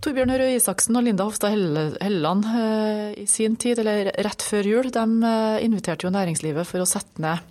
Torbjørn 0.00 0.32
Røe 0.40 0.56
Isaksen 0.56 0.96
og 0.96 1.04
Linda 1.04 1.26
Hofstad 1.28 1.52
Helleland 1.52 2.46
i 3.20 3.26
sin 3.28 3.58
tid, 3.60 3.82
eller 3.82 4.08
rett 4.24 4.40
før 4.40 4.64
jul, 4.64 4.88
de 4.94 5.34
inviterte 5.66 6.08
jo 6.08 6.12
næringslivet 6.14 6.68
for 6.68 6.80
å 6.80 6.88
sette 6.88 7.20
ned 7.20 7.44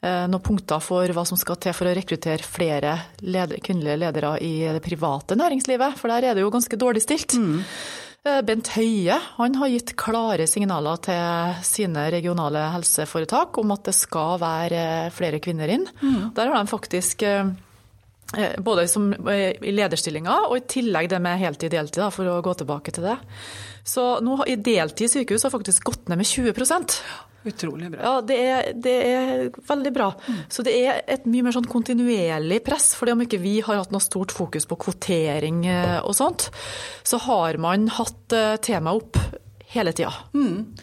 noen 0.00 0.40
punkter 0.40 0.80
for 0.80 1.12
hva 1.12 1.24
som 1.28 1.36
skal 1.36 1.58
til 1.60 1.74
for 1.76 1.90
å 1.90 1.92
rekruttere 1.92 2.46
flere 2.46 2.94
leder, 3.20 3.60
kvinnelige 3.60 3.98
ledere 4.00 4.30
i 4.40 4.52
det 4.64 4.80
private 4.80 5.36
næringslivet, 5.36 5.98
for 6.00 6.08
der 6.08 6.30
er 6.30 6.38
det 6.38 6.44
jo 6.46 6.52
ganske 6.54 6.78
dårlig 6.80 7.02
stilt. 7.04 7.36
Mm. 7.36 7.58
Eh, 8.20 8.42
Bent 8.44 8.68
Høie 8.74 9.16
han 9.38 9.54
har 9.56 9.70
gitt 9.72 9.94
klare 10.00 10.44
signaler 10.50 11.00
til 11.06 11.54
sine 11.64 12.04
regionale 12.12 12.66
helseforetak 12.74 13.56
om 13.62 13.72
at 13.72 13.88
det 13.88 13.96
skal 13.96 14.36
være 14.42 14.82
flere 15.16 15.40
kvinner 15.40 15.72
inn. 15.72 15.86
Mm. 16.02 16.34
Der 16.36 16.50
har 16.50 16.58
de 16.58 16.68
faktisk 16.68 17.24
eh, 17.24 17.48
eh, 18.36 18.58
både 18.60 18.84
som, 18.92 19.08
i 19.32 19.72
lederstillinger 19.72 20.50
og 20.50 20.58
i 20.58 20.66
tillegg 20.68 21.08
det 21.14 21.22
med 21.24 21.40
heltid-deltid, 21.40 22.04
for 22.12 22.28
å 22.28 22.42
gå 22.44 22.58
tilbake 22.60 22.92
til 22.92 23.08
det. 23.08 23.16
Så 23.88 24.18
nå 24.20 24.42
i 24.44 24.58
deltid 24.60 25.08
i 25.08 25.12
sykehus 25.14 25.48
har 25.48 25.56
faktisk 25.56 25.88
gått 25.88 26.12
ned 26.12 26.20
med 26.20 26.28
20 26.28 26.52
Utrolig 27.44 27.88
bra. 27.94 28.00
Ja, 28.04 28.14
det 28.20 28.36
er, 28.36 28.70
det 28.76 28.94
er 29.08 29.44
veldig 29.68 29.92
bra. 29.96 30.10
Mm. 30.26 30.40
Så 30.52 30.64
det 30.66 30.74
er 30.76 30.98
et 31.08 31.24
mye 31.30 31.46
mer 31.46 31.56
sånn 31.56 31.68
kontinuerlig 31.70 32.60
press. 32.66 32.92
For 32.98 33.08
om 33.12 33.24
ikke 33.24 33.40
vi 33.40 33.58
har 33.64 33.80
hatt 33.80 33.94
noe 33.94 34.04
stort 34.04 34.34
fokus 34.34 34.68
på 34.68 34.76
kvotering 34.84 35.62
eh, 35.70 35.98
og 36.04 36.16
sånt, 36.18 36.50
så 37.02 37.20
har 37.24 37.60
man 37.62 37.88
hatt 37.96 38.36
eh, 38.36 38.58
temaet 38.60 39.00
opp 39.00 39.40
hele 39.72 39.94
tida. 39.96 40.12
Mm. 40.36 40.74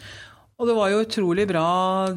Og 0.58 0.66
det 0.66 0.74
var 0.74 0.88
jo 0.90 1.02
utrolig 1.04 1.44
bra 1.46 1.66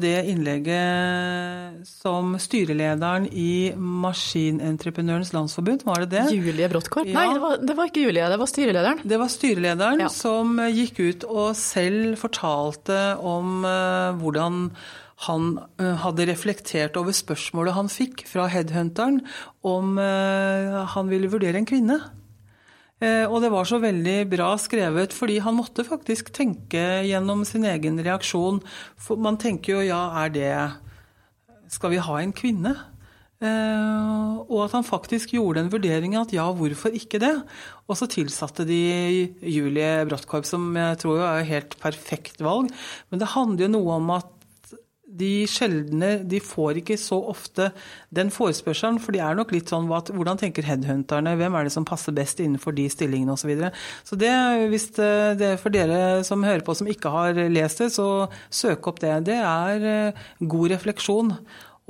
det 0.02 0.16
innlegget 0.26 1.84
som 1.86 2.32
styrelederen 2.42 3.28
i 3.30 3.70
Maskinentreprenørens 3.78 5.30
Landsforbund, 5.30 5.84
var 5.86 6.02
det 6.02 6.08
det? 6.16 6.24
Julie 6.34 6.66
Bråttkorp? 6.72 7.06
Ja. 7.06 7.20
Nei, 7.20 7.36
det 7.36 7.42
var, 7.44 7.60
det 7.62 7.76
var, 7.78 7.90
ikke 7.92 8.02
Julie, 8.02 8.24
det 8.32 8.38
var 8.40 8.50
styrelederen. 8.50 9.04
Det 9.12 9.20
var 9.22 9.30
styrelederen 9.30 10.02
ja. 10.02 10.08
som 10.10 10.58
gikk 10.74 10.98
ut 10.98 11.26
og 11.28 11.52
selv 11.54 12.16
fortalte 12.18 12.98
om 13.22 13.62
uh, 13.62 14.18
hvordan 14.18 14.64
han 15.28 15.46
uh, 15.78 15.92
hadde 16.02 16.26
reflektert 16.32 16.98
over 16.98 17.14
spørsmålet 17.14 17.78
han 17.78 17.92
fikk 17.94 18.24
fra 18.26 18.48
headhunteren 18.50 19.20
om 19.62 19.94
uh, 20.02 20.82
han 20.96 21.14
ville 21.14 21.30
vurdere 21.30 21.62
en 21.62 21.70
kvinne. 21.70 22.00
Eh, 23.02 23.26
og 23.26 23.40
det 23.42 23.50
var 23.50 23.66
så 23.66 23.80
veldig 23.82 24.18
bra 24.30 24.52
skrevet, 24.60 25.14
fordi 25.16 25.40
han 25.42 25.56
måtte 25.58 25.86
faktisk 25.86 26.30
tenke 26.34 27.02
gjennom 27.08 27.42
sin 27.48 27.66
egen 27.66 27.98
reaksjon. 27.98 28.62
For 29.00 29.18
man 29.18 29.40
tenker 29.42 29.76
jo 29.76 29.84
ja, 29.90 30.04
er 30.22 30.32
det 30.34 30.54
Skal 31.72 31.94
vi 31.94 32.02
ha 32.04 32.18
en 32.20 32.34
kvinne? 32.36 32.76
Eh, 33.42 34.34
og 34.46 34.58
at 34.68 34.76
han 34.76 34.86
faktisk 34.86 35.32
gjorde 35.34 35.64
en 35.64 35.72
vurdering 35.72 36.14
at 36.14 36.34
ja, 36.36 36.44
hvorfor 36.54 36.94
ikke 36.94 37.18
det? 37.18 37.32
Og 37.90 37.98
så 37.98 38.06
tilsatte 38.06 38.66
de 38.68 39.32
Julie 39.40 40.04
Bråttkorp, 40.06 40.46
som 40.46 40.70
jeg 40.78 41.00
tror 41.02 41.24
er 41.26 41.48
helt 41.48 41.74
perfekt 41.82 42.38
valg. 42.44 42.70
Men 43.10 43.22
det 43.22 43.32
handler 43.34 43.66
jo 43.66 43.74
noe 43.74 43.98
om 43.98 44.14
at 44.14 44.30
de 45.12 45.44
sjeldne 45.50 46.12
de 46.28 46.40
får 46.42 46.80
ikke 46.80 46.96
så 47.00 47.18
ofte 47.32 47.68
den 48.14 48.32
forespørselen. 48.32 49.00
For 49.02 49.14
de 49.14 49.22
er 49.24 49.36
nok 49.38 49.52
litt 49.54 49.72
sånn 49.72 49.88
hvordan 49.88 50.40
tenker 50.40 50.66
headhunterne, 50.66 51.34
hvem 51.38 51.58
er 51.58 51.68
det 51.68 51.74
som 51.74 51.86
passer 51.88 52.16
best 52.16 52.40
innenfor 52.42 52.76
de 52.76 52.88
stillingene 52.92 53.34
osv. 53.34 53.42
Så, 53.42 53.50
videre. 53.50 53.72
så 54.06 54.16
det, 54.20 54.32
hvis 54.72 54.88
det 54.96 55.48
er 55.50 55.58
for 55.60 55.74
dere 55.74 56.22
som 56.26 56.44
hører 56.46 56.64
på 56.64 56.76
som 56.78 56.88
ikke 56.90 57.12
har 57.12 57.42
lest 57.52 57.82
det, 57.82 57.90
så 57.94 58.28
søk 58.52 58.88
opp 58.88 59.02
det. 59.02 59.16
Det 59.28 59.36
er 59.36 59.86
eh, 59.90 60.24
god 60.40 60.76
refleksjon 60.76 61.34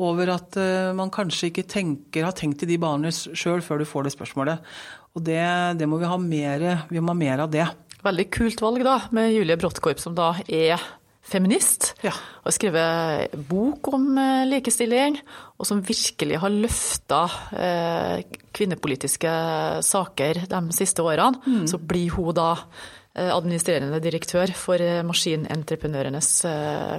over 0.02 0.33
at 0.33 0.57
eh, 0.61 0.91
man 0.97 1.12
kanskje 1.12 1.50
ikke 1.50 1.69
tenker, 1.69 2.26
har 2.26 2.37
tenkt 2.37 2.64
i 2.64 2.71
de 2.71 2.81
baner 2.81 3.12
sjøl 3.12 3.62
før 3.64 3.83
du 3.83 3.88
får 3.88 4.09
det 4.09 4.14
spørsmålet. 4.17 4.75
Og 5.12 5.25
det, 5.26 5.45
det 5.79 5.88
må 5.88 6.00
vi 6.00 6.09
ha 6.09 6.19
mer, 6.19 6.67
vi 6.88 7.02
må 7.02 7.12
ha 7.12 7.19
mer 7.19 7.45
av 7.45 7.52
det. 7.52 7.69
Veldig 8.02 8.26
kult 8.35 8.64
valg 8.64 8.83
da, 8.87 8.97
med 9.14 9.31
Julie 9.31 9.59
Bråttkorp, 9.61 10.00
som 10.02 10.17
da 10.19 10.33
er 10.49 10.81
feminist 11.23 11.93
ja. 12.02 12.12
og 12.43 12.50
har 12.50 12.57
skrevet 12.57 13.37
bok 13.49 13.93
om 13.95 14.09
eh, 14.19 14.47
likestilling, 14.50 15.19
og 15.59 15.69
som 15.69 15.83
virkelig 15.87 16.41
har 16.43 16.55
løfta 16.55 17.23
eh, 17.57 18.25
kvinnepolitiske 18.52 19.35
saker 19.87 20.45
de 20.50 20.62
siste 20.76 21.05
årene, 21.05 21.41
mm. 21.47 21.69
så 21.71 21.79
blir 21.79 22.17
hun 22.17 22.35
da 22.37 22.50
eh, 22.59 23.31
administrerende 23.31 24.02
direktør 24.02 24.52
for 24.57 24.83
Maskinentreprenørenes 25.09 26.33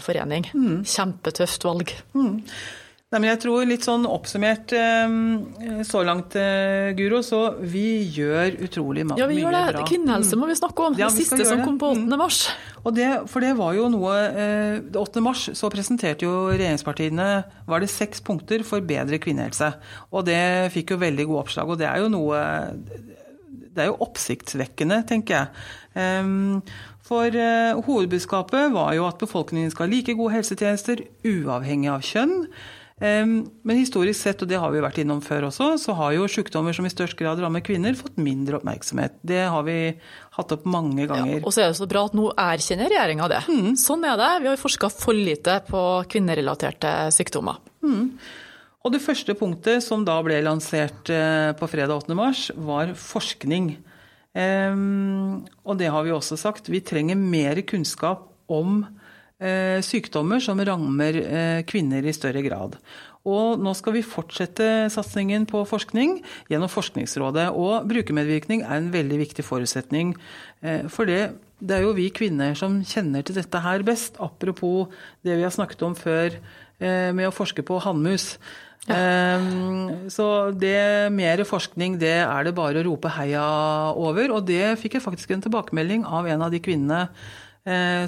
forening. 0.05 0.47
Mm. 0.55 0.79
Kjempetøft 0.87 1.67
valg. 1.67 1.93
Mm. 2.15 2.39
Nei, 3.13 3.19
men 3.21 3.29
jeg 3.29 3.43
tror 3.43 3.67
litt 3.69 3.83
sånn 3.85 4.07
oppsummert 4.09 4.71
ehm, 4.73 5.83
så 5.85 5.99
langt, 6.01 6.33
eh, 6.39 6.95
Guro, 6.97 7.19
så 7.21 7.43
vi 7.61 8.07
gjør 8.09 8.55
utrolig 8.65 9.03
mye 9.05 9.13
bra. 9.13 9.21
Ja, 9.21 9.27
vi 9.29 9.37
gjør 9.37 9.53
det. 9.53 9.83
Kvinnehelse 9.85 10.39
må 10.41 10.49
vi 10.49 10.55
snakke 10.57 10.87
om. 10.87 10.97
Ja, 10.97 11.11
det 11.13 11.21
siste 11.21 11.45
som 11.45 11.61
kom 11.61 11.77
på 11.77 11.91
8. 11.93 12.07
Mm. 12.07 12.17
mars. 12.17 12.39
Og 12.81 12.97
det, 12.97 13.11
for 13.29 13.45
det 13.45 13.53
var 13.61 13.77
jo 13.77 13.85
noe 13.93 14.17
8. 14.89 14.97
Eh, 14.97 15.21
mars 15.27 15.45
så 15.53 15.69
presenterte 15.69 16.25
jo 16.25 16.33
regjeringspartiene 16.55 17.29
var 17.69 17.85
det 17.85 17.93
seks 17.93 18.25
punkter 18.25 18.65
for 18.65 18.81
bedre 18.81 19.21
kvinnehelse. 19.21 19.75
Og 20.09 20.25
det 20.25 20.73
fikk 20.73 20.97
jo 20.97 21.01
veldig 21.05 21.29
gode 21.29 21.45
oppslag. 21.45 21.69
Og 21.69 21.83
det 21.85 21.91
er 21.91 22.01
jo 22.01 22.09
noe 22.17 22.41
Det 23.73 23.81
er 23.81 23.93
jo 23.93 24.01
oppsiktsvekkende, 24.05 25.03
tenker 25.09 25.37
jeg. 25.37 25.65
Ehm, 26.01 26.61
for 27.03 27.29
uh, 27.29 27.81
hovedbudskapet 27.85 28.71
var 28.73 28.93
jo 28.97 29.05
at 29.05 29.17
befolkningen 29.21 29.69
skal 29.73 29.85
ha 29.85 29.91
like 29.91 30.13
gode 30.17 30.33
helsetjenester 30.33 31.01
uavhengig 31.25 31.89
av 31.93 32.05
kjønn. 32.05 32.47
Men 33.01 33.75
historisk 33.75 34.21
sett, 34.21 34.43
og 34.45 34.47
det 34.47 34.59
har 34.61 34.69
vi 34.71 34.81
vært 34.83 34.99
innom 35.01 35.19
før 35.25 35.47
også, 35.49 35.73
så 35.81 35.95
har 35.97 36.13
jo 36.15 36.27
sykdommer 36.29 36.75
som 36.77 36.85
i 36.87 36.91
størst 36.93 37.17
grad 37.19 37.41
rammer 37.41 37.63
kvinner, 37.65 37.97
fått 37.99 38.19
mindre 38.21 38.59
oppmerksomhet. 38.59 39.17
Det 39.25 39.41
har 39.49 39.65
vi 39.67 39.77
hatt 40.37 40.53
opp 40.55 40.67
mange 40.69 41.07
ganger. 41.09 41.39
Ja, 41.39 41.41
og 41.41 41.51
så 41.51 41.65
er 41.65 41.73
det 41.73 41.79
så 41.81 41.87
bra 41.89 42.05
at 42.07 42.15
nå 42.15 42.29
erkjenner 42.31 42.93
regjeringa 42.93 43.27
det. 43.33 43.41
Mm. 43.49 43.73
Sånn 43.81 44.05
er 44.07 44.15
det. 44.21 44.31
Vi 44.45 44.51
har 44.51 44.61
forska 44.61 44.91
for 44.93 45.17
lite 45.17 45.57
på 45.67 45.83
kvinnerelaterte 46.13 46.93
sykdommer. 47.17 47.59
Mm. 47.83 48.13
Og 48.83 48.91
det 48.91 49.03
første 49.03 49.35
punktet 49.39 49.83
som 49.83 50.03
da 50.07 50.17
ble 50.23 50.41
lansert 50.43 51.09
eh, 51.11 51.51
på 51.55 51.69
fredag 51.71 52.03
8. 52.03 52.15
mars, 52.19 52.49
var 52.55 52.91
forskning. 52.99 53.73
Um, 54.33 55.43
og 55.61 55.77
det 55.77 55.91
har 55.93 56.03
vi 56.03 56.11
også 56.11 56.35
sagt. 56.39 56.71
Vi 56.71 56.81
trenger 56.83 57.19
mer 57.19 57.61
kunnskap 57.69 58.27
om 58.51 58.81
sykdommer 59.83 60.41
som 60.43 60.61
rammer 60.63 61.17
eh, 61.19 61.63
kvinner 61.67 62.05
i 62.05 62.13
større 62.15 62.43
grad. 62.45 62.77
Og 63.23 63.61
nå 63.63 63.71
skal 63.77 63.95
vi 63.95 64.03
fortsette 64.03 64.89
satsingen 64.91 65.45
på 65.47 65.61
forskning 65.67 66.17
gjennom 66.51 66.71
Forskningsrådet. 66.71 67.49
Og 67.55 67.87
brukermedvirkning 67.87 68.65
er 68.65 68.81
en 68.81 68.91
veldig 68.93 69.21
viktig 69.21 69.45
forutsetning. 69.47 70.11
Eh, 70.63 70.89
for 70.91 71.07
det, 71.09 71.35
det 71.63 71.77
er 71.77 71.87
jo 71.87 71.95
vi 71.95 72.09
kvinner 72.15 72.57
som 72.59 72.81
kjenner 72.87 73.23
til 73.23 73.39
dette 73.39 73.63
her 73.63 73.85
best. 73.87 74.19
Apropos 74.19 74.91
det 75.23 75.39
vi 75.39 75.47
har 75.47 75.55
snakket 75.55 75.87
om 75.87 75.97
før 75.97 76.39
med 76.83 77.23
å 77.23 77.31
forske 77.31 77.63
på 77.63 77.77
hannmus. 77.79 78.33
Ja. 78.89 79.37
Så 80.11 80.25
det 80.59 81.13
mer 81.15 81.39
forskning, 81.47 81.93
det 82.01 82.17
er 82.25 82.43
det 82.43 82.51
bare 82.57 82.81
å 82.81 82.83
rope 82.89 83.13
heia 83.13 83.45
over. 83.95 84.33
Og 84.35 84.49
det 84.49 84.73
fikk 84.81 84.97
jeg 84.97 85.05
faktisk 85.05 85.31
en 85.31 85.45
tilbakemelding 85.45 86.03
av 86.03 86.27
en 86.27 86.43
av 86.43 86.51
de 86.51 86.59
kvinnene 86.65 87.05
Eh, 87.07 87.52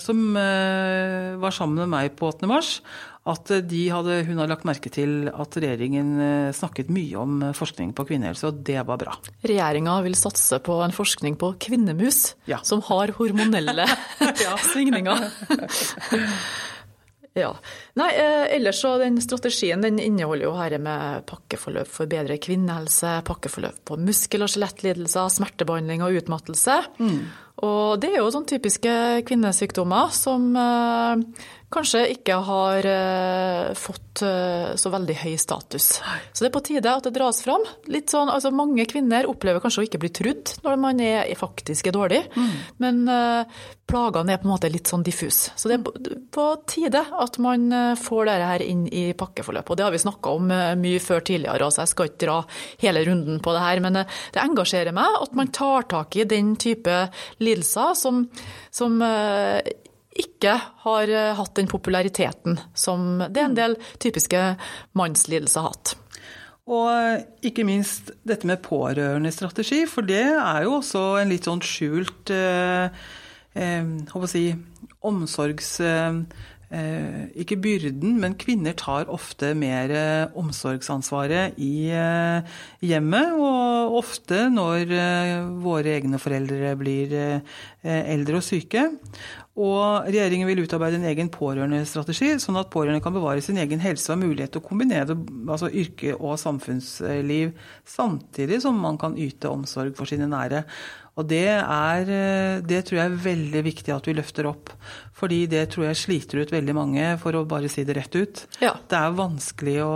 som 0.04 0.36
eh, 0.36 1.36
var 1.40 1.54
sammen 1.56 1.80
med 1.86 1.92
meg 1.94 2.16
på 2.20 2.28
8. 2.28 2.48
mars, 2.50 2.82
at 3.26 3.50
hadde, 3.50 4.18
hun 4.28 4.38
hadde 4.38 4.52
lagt 4.52 4.68
merke 4.68 4.92
til 4.94 5.30
at 5.32 5.56
regjeringen 5.58 6.12
eh, 6.22 6.50
snakket 6.54 6.92
mye 6.94 7.16
om 7.22 7.40
forskning 7.58 7.96
på 7.96 8.06
kvinnehelse, 8.12 8.52
og 8.52 8.60
det 8.68 8.84
var 8.86 9.00
bra. 9.02 9.16
Regjeringa 9.48 9.96
vil 10.06 10.20
satse 10.20 10.60
på 10.66 10.78
en 10.84 10.94
forskning 10.96 11.40
på 11.40 11.54
kvinnemus, 11.68 12.36
ja. 12.52 12.60
som 12.68 12.84
har 12.90 13.16
hormonelle 13.18 13.88
svingninger. 14.74 15.24
Ja. 17.36 17.50
Nei, 18.00 18.12
ellers 18.56 18.78
så 18.80 18.94
den 19.02 19.18
strategien 19.24 19.82
den 19.84 19.98
inneholder 20.00 20.48
jo 20.48 20.54
her 20.56 20.78
med 20.80 21.26
pakkeforløp 21.28 21.90
for 21.92 22.08
bedre 22.12 22.38
kvinnehelse, 22.40 23.18
pakkeforløp 23.28 23.82
på 23.88 23.98
muskel- 24.00 24.46
og 24.46 24.54
skjelettlidelser, 24.54 25.34
smertebehandling 25.36 26.04
og 26.06 26.22
utmattelse. 26.22 26.78
Mm. 27.00 27.26
Og 27.66 28.02
det 28.02 28.12
er 28.12 28.22
jo 28.22 28.32
sånne 28.34 28.50
typiske 28.50 28.94
kvinnesykdommer 29.28 30.14
som 30.16 30.52
eh, 30.60 31.24
kanskje 31.76 32.02
ikke 32.16 32.38
har 32.48 32.88
eh, 32.90 33.74
fått 33.78 34.24
eh, 34.26 34.74
så 34.80 34.92
veldig 34.94 35.18
høy 35.22 35.36
status. 35.42 35.90
Så 36.32 36.44
det 36.44 36.50
er 36.50 36.56
på 36.56 36.64
tide 36.66 36.92
at 36.92 37.06
det 37.08 37.14
dras 37.18 37.42
fram. 37.46 37.64
Litt 37.92 38.14
sånn, 38.14 38.32
altså 38.32 38.54
mange 38.56 38.88
kvinner 38.90 39.28
opplever 39.30 39.64
kanskje 39.64 39.84
å 39.84 39.88
ikke 39.90 40.02
bli 40.02 40.12
trudd 40.16 40.56
når 40.66 40.80
man 40.82 41.02
er, 41.04 41.32
faktisk 41.40 41.90
er 41.90 41.96
dårlig, 41.96 42.22
mm. 42.36 42.54
men 42.82 43.02
plagene 43.86 44.34
er 44.34 44.40
på 44.42 44.48
en 44.48 44.54
måte 44.54 44.70
litt 44.72 44.90
sånn 44.90 45.04
diffus. 45.06 45.50
Så 45.60 45.70
det 45.70 45.78
er 45.78 46.14
på 46.34 46.46
tide 46.70 47.04
at 47.14 47.38
man 47.44 47.68
får 48.00 48.30
dette 48.30 48.50
her 48.50 48.64
inn 48.66 48.86
i 48.88 49.04
pakkeforløpet. 49.18 49.74
Og 49.74 49.80
det 49.80 49.86
har 49.86 49.94
vi 49.94 50.02
snakka 50.02 50.34
om 50.40 50.50
mye 50.82 51.04
før 51.04 51.26
tidligere, 51.28 51.70
så 51.70 51.84
jeg 51.84 51.94
skal 51.94 52.10
ikke 52.10 52.24
dra 52.26 52.38
hele 52.82 53.06
runden 53.10 53.42
på 53.44 53.54
det 53.56 53.66
her. 53.66 53.84
Men 53.86 54.00
det 54.02 54.42
engasjerer 54.42 54.96
meg 54.96 55.20
at 55.22 55.36
man 55.38 55.54
tar 55.54 55.90
tak 55.92 56.18
i 56.18 56.28
den 56.30 56.56
type 56.62 56.96
lidelser 57.44 57.94
som, 58.00 58.26
som 58.74 59.02
eh, 59.06 59.60
ikke 60.16 60.56
har 60.86 61.12
eh, 61.12 61.34
hatt 61.36 61.56
den 61.60 61.70
populariteten 61.72 62.60
som 62.78 63.20
det 63.20 63.42
er 63.42 63.50
en 63.50 63.58
del 63.58 63.78
typiske 64.02 64.42
mannslidelser 64.98 65.66
har 65.66 65.76
hatt. 65.76 65.96
Og 66.66 67.46
ikke 67.46 67.66
minst 67.68 68.10
dette 68.26 68.48
med 68.50 68.64
pårørendestrategi, 68.66 69.84
for 69.90 70.08
det 70.08 70.24
er 70.34 70.64
jo 70.66 70.80
også 70.80 71.04
en 71.22 71.30
litt 71.30 71.46
sånn 71.46 71.62
skjult 71.66 72.34
eh, 72.34 73.06
eh, 73.54 74.28
si, 74.32 74.50
omsorgs... 75.06 75.78
Eh, 75.84 76.22
Eh, 76.74 77.28
ikke 77.38 77.60
byrden, 77.62 78.16
men 78.20 78.34
kvinner 78.42 78.74
tar 78.74 79.06
ofte 79.14 79.52
mer 79.56 79.92
eh, 79.94 80.34
omsorgsansvaret 80.36 81.60
i 81.62 81.92
hjemmet. 82.84 83.36
Og 83.38 84.00
ofte 84.02 84.48
når 84.52 84.90
våre 85.64 85.96
egne 86.00 86.20
foreldre 86.22 86.74
blir 86.80 87.14
eldre 87.86 88.42
og 88.42 88.46
syke. 88.46 88.90
Og 89.56 90.10
regjeringen 90.10 90.50
vil 90.50 90.66
utarbeide 90.66 90.98
en 91.00 91.08
egen 91.08 91.30
pårørendestrategi, 91.32 92.34
sånn 92.44 92.60
at 92.60 92.68
pårørende 92.74 93.00
kan 93.04 93.16
bevare 93.16 93.44
sin 93.44 93.60
egen 93.62 93.80
helse 93.80 94.12
og 94.12 94.20
mulighet 94.20 94.52
til 94.52 94.60
å 94.60 94.66
kombinere 94.66 95.16
altså 95.16 95.70
yrke 95.72 96.12
og 96.18 96.36
samfunnsliv, 96.42 97.54
samtidig 97.88 98.60
som 98.66 98.76
man 98.84 99.00
kan 99.00 99.16
yte 99.16 99.48
omsorg 99.48 99.96
for 99.96 100.12
sine 100.12 100.28
nære. 100.28 100.66
Og 101.16 101.30
det, 101.32 101.48
er, 101.48 102.10
det 102.68 102.82
tror 102.84 103.00
jeg 103.00 103.08
er 103.08 103.22
veldig 103.30 103.62
viktig 103.70 103.94
at 103.96 104.10
vi 104.10 104.18
løfter 104.18 104.50
opp. 104.50 104.74
Fordi 105.16 105.46
det 105.48 105.70
tror 105.72 105.88
jeg 105.88 106.02
sliter 106.02 106.44
ut 106.44 106.52
veldig 106.52 106.76
mange, 106.76 107.06
for 107.22 107.40
å 107.40 107.46
bare 107.48 107.72
si 107.72 107.88
det 107.88 107.96
rett 107.96 108.18
ut. 108.20 108.44
Ja. 108.60 108.74
Det 108.92 109.00
er 109.00 109.16
vanskelig 109.16 109.78
å, 109.86 109.94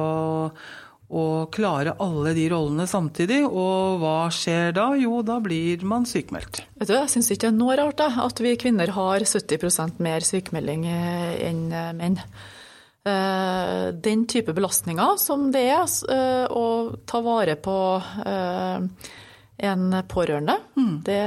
å 1.09 1.49
klare 1.51 1.95
alle 2.03 2.33
de 2.37 2.45
rollene 2.51 2.85
samtidig. 2.89 3.41
Og 3.47 3.99
hva 4.01 4.29
skjer 4.33 4.73
da? 4.77 4.91
Jo, 4.99 5.21
da 5.25 5.39
blir 5.43 5.83
man 5.87 6.05
sykemeldt. 6.09 6.61
Vet 6.79 6.91
du, 6.91 6.95
Jeg 6.95 7.11
syns 7.13 7.31
ikke 7.33 7.47
det 7.47 7.51
er 7.53 7.57
noe 7.57 7.77
rart 7.79 7.99
da, 8.01 8.11
at 8.25 8.41
vi 8.43 8.55
kvinner 8.61 8.93
har 8.95 9.25
70 9.25 9.97
mer 10.05 10.25
sykemelding 10.25 10.85
eh, 10.89 11.33
enn 11.49 11.65
eh, 11.73 11.91
menn. 11.97 12.19
Eh, 13.09 13.85
den 14.05 14.27
type 14.29 14.53
belastninger 14.53 15.17
som 15.17 15.49
det 15.53 15.65
er 15.71 16.49
å 16.51 16.65
ta 17.09 17.23
vare 17.25 17.55
på 17.57 17.77
en 19.59 19.95
pårørende. 20.09 20.55
Mm. 20.79 20.91
Det, 21.05 21.19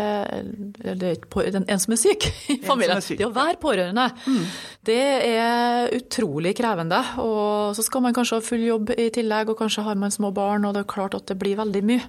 eller 0.92 1.58
en 1.62 1.82
som 1.82 1.94
er 1.94 2.00
syk 2.00 2.28
i 2.54 2.58
familien. 2.64 3.02
Syk. 3.04 3.18
Det 3.20 3.28
å 3.28 3.34
være 3.34 3.58
pårørende, 3.62 4.06
mm. 4.26 4.44
det 4.88 5.02
er 5.32 5.92
utrolig 5.98 6.54
krevende. 6.58 7.02
Og 7.22 7.76
så 7.76 7.84
skal 7.86 8.04
man 8.06 8.16
kanskje 8.16 8.40
ha 8.40 8.46
full 8.46 8.64
jobb 8.66 8.94
i 8.96 9.10
tillegg, 9.14 9.52
og 9.52 9.60
kanskje 9.60 9.84
har 9.88 10.00
man 10.00 10.14
små 10.14 10.32
barn, 10.34 10.64
og 10.68 10.76
det 10.76 10.84
er 10.84 10.94
klart 10.94 11.18
at 11.18 11.28
det 11.28 11.38
blir 11.40 11.60
veldig 11.60 11.84
mye. 11.92 12.06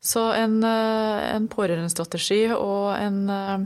Så 0.00 0.32
en, 0.32 0.62
eh, 0.64 1.34
en 1.34 1.48
pårørendestrategi 1.48 2.46
og 2.54 2.94
en, 2.96 3.18
eh, 3.30 3.58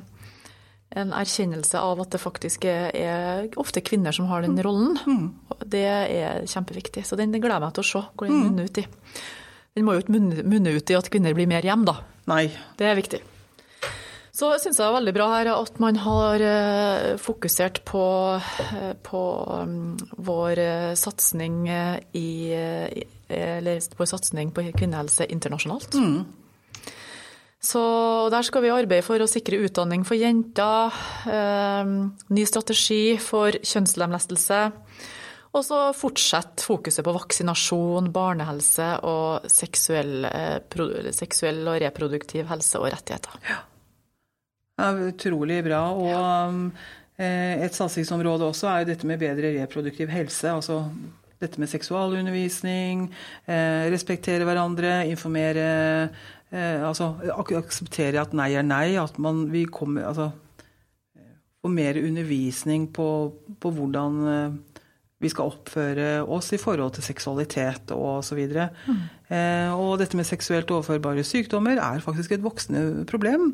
en, 0.91 1.13
erkjennelse 1.13 1.79
av 1.79 2.01
at 2.03 2.11
det 2.11 2.21
faktisk 2.21 2.65
er, 2.65 2.91
er, 2.95 3.49
ofte 3.57 3.81
kvinner 3.81 4.13
som 4.13 4.27
har 4.27 4.43
den 4.43 4.57
mm. 4.59 4.63
rollen, 4.67 4.99
mm. 5.07 5.61
det 5.71 5.87
er 5.87 6.43
kjempeviktig. 6.51 7.07
Så 7.07 7.17
den 7.17 7.31
gleder 7.31 7.55
jeg 7.55 7.67
meg 7.67 7.75
til 7.79 7.87
å 7.87 7.91
se 7.93 8.03
hvor 8.11 8.27
den 8.27 8.43
munner 8.43 8.67
ut 8.67 8.83
i. 8.83 8.87
Den 9.75 9.89
må 9.89 9.97
jo 9.97 10.05
ikke 10.05 10.15
munne 10.47 10.77
ut 10.77 10.91
i 10.91 10.95
at 10.95 11.09
kvinner 11.11 11.35
blir 11.35 11.49
mer 11.51 11.65
hjemme, 11.67 11.87
da. 11.89 11.99
Nei. 12.31 12.47
Det 12.79 12.87
er 12.87 12.99
viktig. 12.99 13.19
Så 14.35 14.49
syns 14.59 14.79
jeg 14.79 14.83
det 14.83 14.87
er 14.89 14.97
veldig 14.97 15.15
bra 15.15 15.27
her 15.31 15.49
at 15.53 15.77
man 15.83 15.99
har 16.03 16.43
eh, 16.43 17.11
fokusert 17.23 17.81
på, 17.87 18.05
eh, 18.65 18.95
på 19.07 19.21
mm, 19.71 20.15
vår 20.27 20.63
eh, 20.63 20.95
satsing 20.99 21.61
i 22.19 22.29
Eller 23.35 23.85
vår 23.99 24.09
satsing 24.11 24.51
på 24.55 24.67
kvinnehelse 24.75 25.27
internasjonalt. 25.31 25.95
Mm. 25.95 26.25
Så 27.65 27.83
der 28.31 28.45
skal 28.45 28.63
vi 28.63 28.75
arbeide 28.75 29.07
for 29.07 29.23
å 29.23 29.31
sikre 29.31 29.63
utdanning 29.65 30.03
for 30.05 30.21
jenter, 30.21 30.93
ny 32.29 32.45
strategi 32.45 33.17
for 33.17 33.57
kjønnslemlestelse 33.57 34.59
og 35.55 35.63
så 35.63 35.79
fortsett 35.95 36.65
fokuset 36.67 37.05
på 37.07 37.15
vaksinasjon, 37.15 38.11
barnehelse 38.15 38.89
og 39.07 39.47
seksuell, 39.51 40.27
eh, 40.27 41.13
seksuell, 41.15 41.63
og 41.71 41.79
reproduktiv 41.83 42.49
helse 42.51 42.81
og 42.81 42.91
rettigheter. 42.91 43.39
Ja. 43.47 43.61
ja 44.83 44.91
utrolig 45.13 45.61
bra. 45.67 45.85
Og 45.95 46.11
ja. 46.11 46.65
et 47.69 47.77
satsingsområde 47.77 48.49
også 48.51 48.67
er 48.71 48.83
jo 48.83 48.91
dette 48.91 49.07
med 49.07 49.23
bedre 49.23 49.55
reproduktiv 49.61 50.11
helse. 50.11 50.51
altså 50.51 50.83
dette 51.39 51.61
med 51.61 51.71
seksualundervisning, 51.71 53.09
eh, 53.47 53.91
respektere 53.95 54.47
hverandre, 54.47 55.05
informere 55.07 56.09
Altså 56.55 57.09
akseptere 57.59 58.21
at 58.21 58.31
nei 58.33 58.53
er 58.55 58.63
nei. 58.63 58.95
At 58.95 59.19
man 59.19 59.49
vi 59.51 59.65
kommer 59.67 60.05
Altså 60.07 60.29
få 61.65 61.69
mer 61.69 61.97
undervisning 61.99 62.93
på, 62.95 63.35
på 63.59 63.71
hvordan 63.75 64.21
vi 65.25 65.33
skal 65.33 65.51
oppføre 65.53 66.09
oss 66.29 66.53
i 66.55 66.61
forhold 66.61 66.95
til 66.97 67.07
seksualitet 67.07 67.93
og 67.97 68.21
osv. 68.21 68.41
Mm. 68.45 69.03
Eh, 69.33 69.73
og 69.73 69.99
dette 70.03 70.19
med 70.19 70.29
seksuelt 70.29 70.71
overførbare 70.75 71.25
sykdommer 71.27 71.81
er 71.81 72.05
faktisk 72.05 72.37
et 72.37 72.45
voksende 72.45 73.07
problem. 73.09 73.51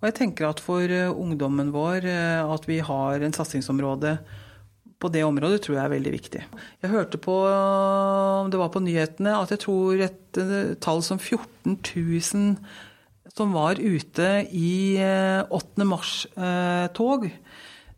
Og 0.00 0.08
jeg 0.10 0.18
tenker 0.20 0.50
at 0.50 0.62
for 0.62 0.84
eh, 0.84 1.10
ungdommen 1.10 1.72
vår 1.74 2.08
eh, 2.10 2.40
at 2.44 2.68
vi 2.68 2.80
har 2.84 3.24
en 3.24 3.36
satsingsområde 3.36 4.18
på 5.00 5.10
det 5.12 5.24
området, 5.26 5.64
tror 5.64 5.78
jeg 5.78 5.84
er 5.84 5.92
veldig 5.92 6.12
viktig. 6.14 6.42
Jeg 6.84 6.92
hørte 6.92 7.18
på, 7.20 7.34
det 8.48 8.60
var 8.60 8.70
på 8.72 8.80
nyhetene, 8.80 9.34
at 9.36 9.50
jeg 9.52 9.60
tror 9.66 10.00
et 10.00 10.38
tall 10.80 11.02
som 11.04 11.18
14 11.18 11.74
000 11.76 12.54
som 13.34 13.50
var 13.52 13.80
ute 13.82 14.28
i 14.54 14.94
8. 15.50 15.84
mars-tog. 15.90 17.26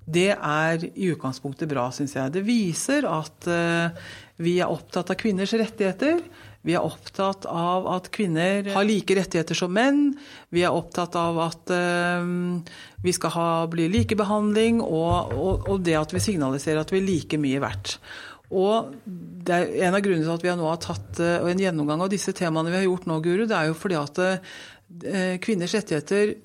Det 0.06 0.30
er 0.34 0.84
i 0.86 1.10
utgangspunktet 1.10 1.68
bra, 1.70 1.88
syns 1.90 2.14
jeg. 2.14 2.30
Det 2.34 2.44
viser 2.46 3.08
at 3.10 3.48
eh, 3.50 4.04
vi 4.38 4.58
er 4.62 4.70
opptatt 4.70 5.10
av 5.10 5.18
kvinners 5.18 5.54
rettigheter. 5.58 6.20
Vi 6.66 6.74
er 6.74 6.82
opptatt 6.82 7.46
av 7.46 7.86
at 7.90 8.08
kvinner 8.14 8.66
har 8.74 8.86
like 8.86 9.14
rettigheter 9.18 9.58
som 9.58 9.70
menn. 9.74 10.08
Vi 10.50 10.64
er 10.66 10.74
opptatt 10.74 11.14
av 11.18 11.38
at 11.44 11.70
uh, 11.70 12.26
vi 13.04 13.14
skal 13.14 13.32
ha, 13.36 13.50
bli 13.70 13.86
likebehandling, 13.92 14.80
og, 14.82 15.30
og, 15.36 15.68
og, 15.70 15.84
det 15.86 15.94
at 15.94 16.14
vi 16.14 16.24
signaliserer 16.24 16.82
at 16.82 16.90
vi 16.90 16.98
er 16.98 17.06
like 17.06 17.38
mye 17.38 17.62
verdt. 17.62 18.00
Og 18.54 18.94
det 19.06 19.54
er 19.54 19.88
En 19.88 19.96
av 19.96 20.02
grunnene 20.04 20.26
til 20.26 20.34
at 20.36 20.44
vi 20.44 20.54
nå 20.58 20.68
har 20.68 20.80
tatt 20.82 21.20
uh, 21.22 21.48
en 21.50 21.60
gjennomgang 21.60 22.04
av 22.04 22.10
disse 22.12 22.34
temaene 22.36 22.70
vi 22.70 22.80
har 22.80 22.88
gjort 22.88 23.06
nå, 23.10 23.20
Guru, 23.24 23.44
det 23.46 23.56
er 23.58 23.70
jo 23.70 23.78
fordi 23.78 23.98
at 23.98 24.22
Eh, 24.86 25.38
kvinners 25.42 25.72
rettigheter 25.74 26.36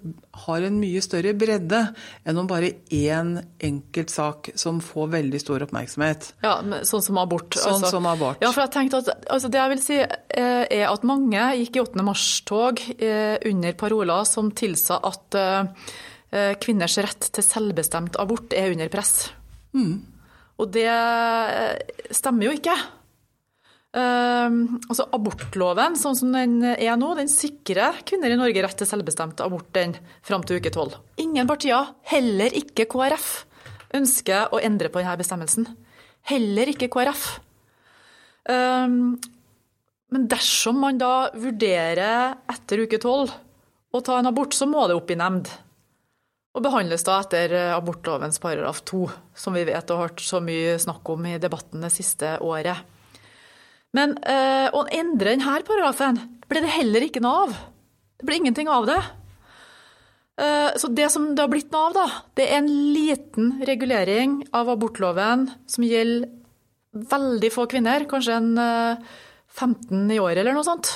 har 0.48 0.64
en 0.66 0.78
mye 0.82 1.02
større 1.06 1.30
bredde 1.38 1.78
enn 2.26 2.40
om 2.42 2.48
bare 2.50 2.72
én 2.90 3.36
enkelt 3.62 4.10
sak 4.10 4.50
som 4.58 4.80
får 4.82 5.12
veldig 5.14 5.42
stor 5.44 5.66
oppmerksomhet. 5.68 6.32
Ja, 6.42 6.56
Sånn 6.82 7.04
som 7.06 7.20
abort. 7.22 7.54
Sånn 7.54 7.78
altså. 7.78 7.92
som 7.94 8.08
abort. 8.10 8.42
Ja, 8.42 8.50
for 8.50 8.64
jeg 8.66 8.74
tenkte 8.74 9.04
at 9.04 9.28
altså 9.30 9.52
Det 9.52 9.62
jeg 9.62 9.72
vil 9.76 9.84
si 9.84 10.00
eh, 10.02 10.64
er 10.66 10.88
at 10.90 11.06
mange 11.06 11.44
gikk 11.62 11.78
i 11.78 11.84
8. 11.84 12.06
mars-tog 12.08 12.82
eh, 12.98 13.38
under 13.52 13.78
paroler 13.78 14.26
som 14.26 14.50
tilsa 14.52 14.98
at 15.12 15.38
kvinners 16.64 16.94
rett 17.04 17.26
til 17.36 17.44
selvbestemt 17.44 18.16
abort 18.16 18.54
er 18.56 18.72
under 18.72 18.88
press. 18.88 19.30
Mm. 19.76 20.00
Og 20.62 20.70
det 20.74 20.90
stemmer 22.14 22.50
jo 22.50 22.56
ikke. 22.58 22.76
Uh, 23.92 24.78
altså 24.88 25.04
Abortloven 25.12 25.98
sånn 26.00 26.16
som 26.16 26.32
den 26.32 26.62
er 26.64 26.94
nå, 26.96 27.10
den 27.18 27.28
sikrer 27.32 27.98
kvinner 28.08 28.32
i 28.32 28.38
Norge 28.40 28.64
rett 28.64 28.78
til 28.80 28.88
selvbestemt 28.88 29.42
abort 29.44 29.68
den 29.76 29.98
fram 30.24 30.46
til 30.48 30.62
uke 30.62 30.72
12. 30.72 30.96
Ingen 31.26 31.50
partier, 31.50 31.90
heller 32.08 32.56
ikke 32.56 32.88
KrF, 32.92 33.32
ønsker 33.98 34.54
å 34.56 34.62
endre 34.64 34.94
på 34.94 35.02
denne 35.02 35.18
bestemmelsen. 35.20 35.68
Heller 36.32 36.72
ikke 36.72 36.92
KrF. 36.94 37.26
Uh, 38.48 39.18
men 40.12 40.28
dersom 40.32 40.80
man 40.84 41.00
da 41.00 41.32
vurderer 41.36 42.38
etter 42.52 42.86
uke 42.86 43.00
12 43.00 43.36
å 43.92 44.00
ta 44.06 44.18
en 44.20 44.32
abort, 44.32 44.56
så 44.56 44.68
må 44.70 44.86
det 44.88 44.96
opp 44.96 45.12
i 45.12 45.20
nemnd. 45.20 45.52
Og 46.52 46.64
behandles 46.66 47.06
da 47.08 47.22
etter 47.24 47.54
abortlovens 47.72 48.42
paragraf 48.44 48.82
2, 48.90 49.06
som 49.38 49.56
vi 49.56 49.64
vet 49.70 49.92
og 49.94 49.98
har 49.98 50.10
hørt 50.10 50.24
så 50.26 50.42
mye 50.44 50.76
snakk 50.82 51.14
om 51.14 51.30
i 51.30 51.38
debatten 51.40 51.86
det 51.86 51.94
siste 51.96 52.36
året. 52.44 52.82
Men 53.96 54.16
eh, 54.24 54.68
å 54.72 54.84
endre 54.92 55.34
denne 55.34 55.62
paragrafen 55.68 56.20
ble 56.52 56.64
det 56.64 56.76
heller 56.76 57.08
ikke 57.08 57.24
noe 57.24 57.48
av. 57.48 57.58
Det 58.20 58.28
ble 58.28 58.40
ingenting 58.40 58.72
av 58.72 58.88
det. 58.90 59.00
Eh, 60.42 60.70
så 60.80 60.92
det 60.92 61.10
som 61.14 61.32
det 61.36 61.44
har 61.44 61.52
blitt 61.52 61.72
noe 61.74 61.90
av, 61.90 61.98
da, 61.98 62.06
det 62.40 62.48
er 62.48 62.62
en 62.62 62.72
liten 62.96 63.54
regulering 63.68 64.40
av 64.56 64.72
abortloven 64.74 65.50
som 65.70 65.88
gjelder 65.88 66.30
veldig 67.12 67.52
få 67.54 67.68
kvinner, 67.72 68.04
kanskje 68.10 68.36
en 68.36 68.52
eh, 68.60 69.12
15 69.52 70.12
i 70.12 70.20
året 70.20 70.44
eller 70.44 70.56
noe 70.56 70.68
sånt. 70.68 70.94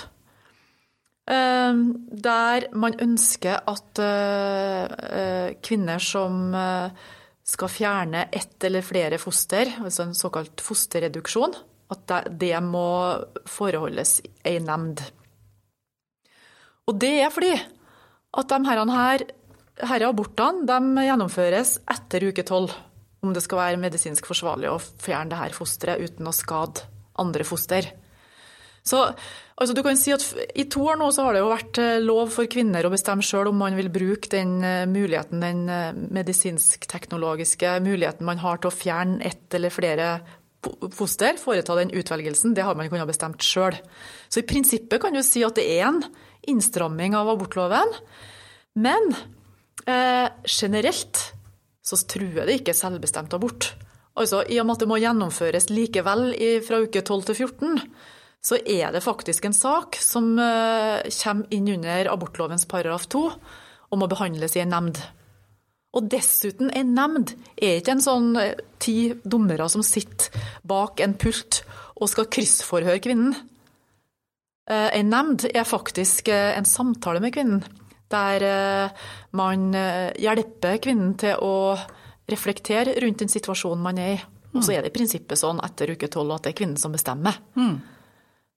Uh, 1.26 1.80
der 2.22 2.68
man 2.78 2.98
ønsker 3.02 3.64
at 3.66 4.02
kvinner 5.66 6.04
som 6.04 6.54
skal 7.46 7.70
fjerne 7.70 8.28
ett 8.34 8.64
eller 8.66 8.86
flere 8.86 9.18
foster, 9.22 9.70
altså 9.82 10.06
en 10.06 10.18
såkalt 10.18 10.62
fosterreduksjon, 10.66 11.54
at 11.94 12.14
det 12.42 12.58
må 12.66 12.88
foreholdes 13.50 14.20
ei 14.46 14.58
nemnd. 14.64 15.04
Og 16.86 16.98
det 17.02 17.14
er 17.22 17.34
fordi 17.34 17.54
at 18.36 18.52
de 18.52 18.92
her, 18.92 19.24
her 19.90 20.08
abortene 20.08 20.66
de 20.70 21.06
gjennomføres 21.08 21.78
etter 21.94 22.28
uke 22.30 22.46
tolv. 22.46 22.74
Om 23.26 23.34
det 23.34 23.42
skal 23.42 23.62
være 23.62 23.82
medisinsk 23.82 24.28
forsvarlig 24.30 24.70
å 24.70 24.82
fjerne 24.82 25.32
det 25.32 25.40
her 25.40 25.56
fosteret 25.56 26.04
uten 26.04 26.30
å 26.30 26.36
skade 26.36 26.86
andre 27.22 27.46
foster. 27.48 27.88
Så 28.86 29.02
altså, 29.02 29.74
du 29.74 29.82
kan 29.86 29.98
si 29.98 30.13
at 30.13 30.24
I 30.54 30.67
to 30.69 30.84
år 30.86 31.00
nå 31.00 31.10
så 31.13 31.26
har 31.26 31.34
det 31.34 31.41
jo 31.41 31.50
vært 31.50 31.80
eh, 31.82 31.98
lov 32.04 32.30
for 32.36 32.50
kvinner 32.52 32.86
å 32.86 32.93
bestemme 32.93 33.26
sjøl 33.26 33.50
om 33.50 33.58
man 33.58 33.78
vil 33.78 33.89
bruke 33.93 34.30
den 34.30 34.60
eh, 34.62 34.86
muligheten, 34.89 35.41
den 35.41 35.63
eh, 35.74 35.89
medisinsk-teknologiske 36.13 37.80
muligheten 37.86 38.30
man 38.30 38.43
har 38.43 38.62
til 38.62 38.69
å 38.69 38.76
fjerne 38.76 39.26
ett 39.26 39.58
eller 39.58 39.74
flere 39.74 40.10
foster, 40.93 41.38
foreta 41.38 41.78
den 41.78 41.93
utvelgelsen. 41.98 42.54
Det 42.58 42.65
har 42.65 42.78
man 42.78 42.89
kunnet 42.89 43.10
bestemt 43.10 43.41
sjøl. 43.45 43.78
Så 44.30 44.41
i 44.41 44.48
prinsippet 44.50 45.02
kan 45.02 45.13
du 45.13 45.21
si 45.26 45.43
at 45.45 45.58
det 45.58 45.65
er 45.78 45.89
en 45.89 46.02
innstramming 46.50 47.17
av 47.17 47.30
abortloven. 47.34 47.93
Men 48.82 49.13
eh, 49.89 50.30
generelt 50.45 51.21
så 51.86 51.98
truer 52.10 52.45
det 52.45 52.62
ikke 52.62 52.78
selvbestemt 52.78 53.34
abort. 53.38 53.74
Altså, 54.17 54.45
I 54.45 54.62
og 54.62 54.65
med 54.65 54.78
at 54.78 54.86
det 54.86 54.89
må 54.89 54.98
gjennomføres 55.02 55.69
likevel 55.74 56.30
fra 56.65 56.86
uke 56.86 57.02
12 57.02 57.26
til 57.30 57.39
14, 57.50 57.82
så 58.46 58.60
er 58.62 58.92
det 58.94 59.02
faktisk 59.02 59.48
en 59.48 59.56
sak 59.58 59.98
som 60.02 60.36
uh, 60.38 61.02
kommer 61.24 61.54
inn 61.54 61.70
under 61.74 62.12
abortlovens 62.12 62.68
paragraf 62.70 63.08
2 63.10 63.22
og 63.26 63.98
må 63.98 64.10
behandles 64.12 64.54
i 64.58 64.62
en 64.62 64.74
nemnd. 64.74 65.00
Og 65.96 66.10
dessuten, 66.12 66.70
en 66.70 66.92
nemnd 66.94 67.34
er 67.56 67.80
ikke 67.80 67.96
en 67.96 68.04
sånn 68.06 68.36
uh, 68.38 68.52
ti 68.78 69.16
dommere 69.24 69.66
som 69.72 69.82
sitter 69.86 70.46
bak 70.68 71.02
en 71.02 71.16
pult 71.18 71.64
og 71.96 72.12
skal 72.12 72.30
kryssforhøre 72.30 73.02
kvinnen. 73.02 73.34
Uh, 74.70 74.92
en 74.94 75.10
nemnd 75.10 75.48
er 75.50 75.66
faktisk 75.66 76.30
en 76.30 76.70
samtale 76.70 77.24
med 77.24 77.34
kvinnen, 77.34 77.66
der 78.14 78.44
man 79.36 79.74
hjelper 79.74 80.78
kvinnen 80.80 81.16
til 81.20 81.42
å 81.42 81.74
reflektere 82.30 82.94
rundt 83.02 83.24
den 83.24 83.32
situasjonen 83.34 83.82
man 83.82 83.98
er 84.00 84.12
i. 84.14 84.20
Og 84.54 84.62
så 84.64 84.76
er 84.76 84.86
det 84.86 84.94
i 84.94 84.96
prinsippet 84.96 85.42
sånn 85.42 85.58
etter 85.66 85.90
uke 85.98 86.08
tolv 86.14 86.38
at 86.38 86.46
det 86.46 86.54
er 86.54 86.60
kvinnen 86.62 86.80
som 86.80 86.94
bestemmer. 86.94 87.42
Mm. 87.58 87.74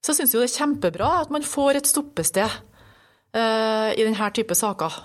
Så 0.03 0.13
jeg 0.13 0.21
syns 0.21 0.35
jo 0.35 0.43
det 0.43 0.49
er 0.49 0.57
kjempebra 0.61 1.11
at 1.23 1.33
man 1.35 1.45
får 1.47 1.81
et 1.81 1.91
stoppested 1.91 2.47
uh, 2.49 3.91
i 3.93 4.05
denne 4.05 4.31
type 4.35 4.57
saker. 4.57 4.99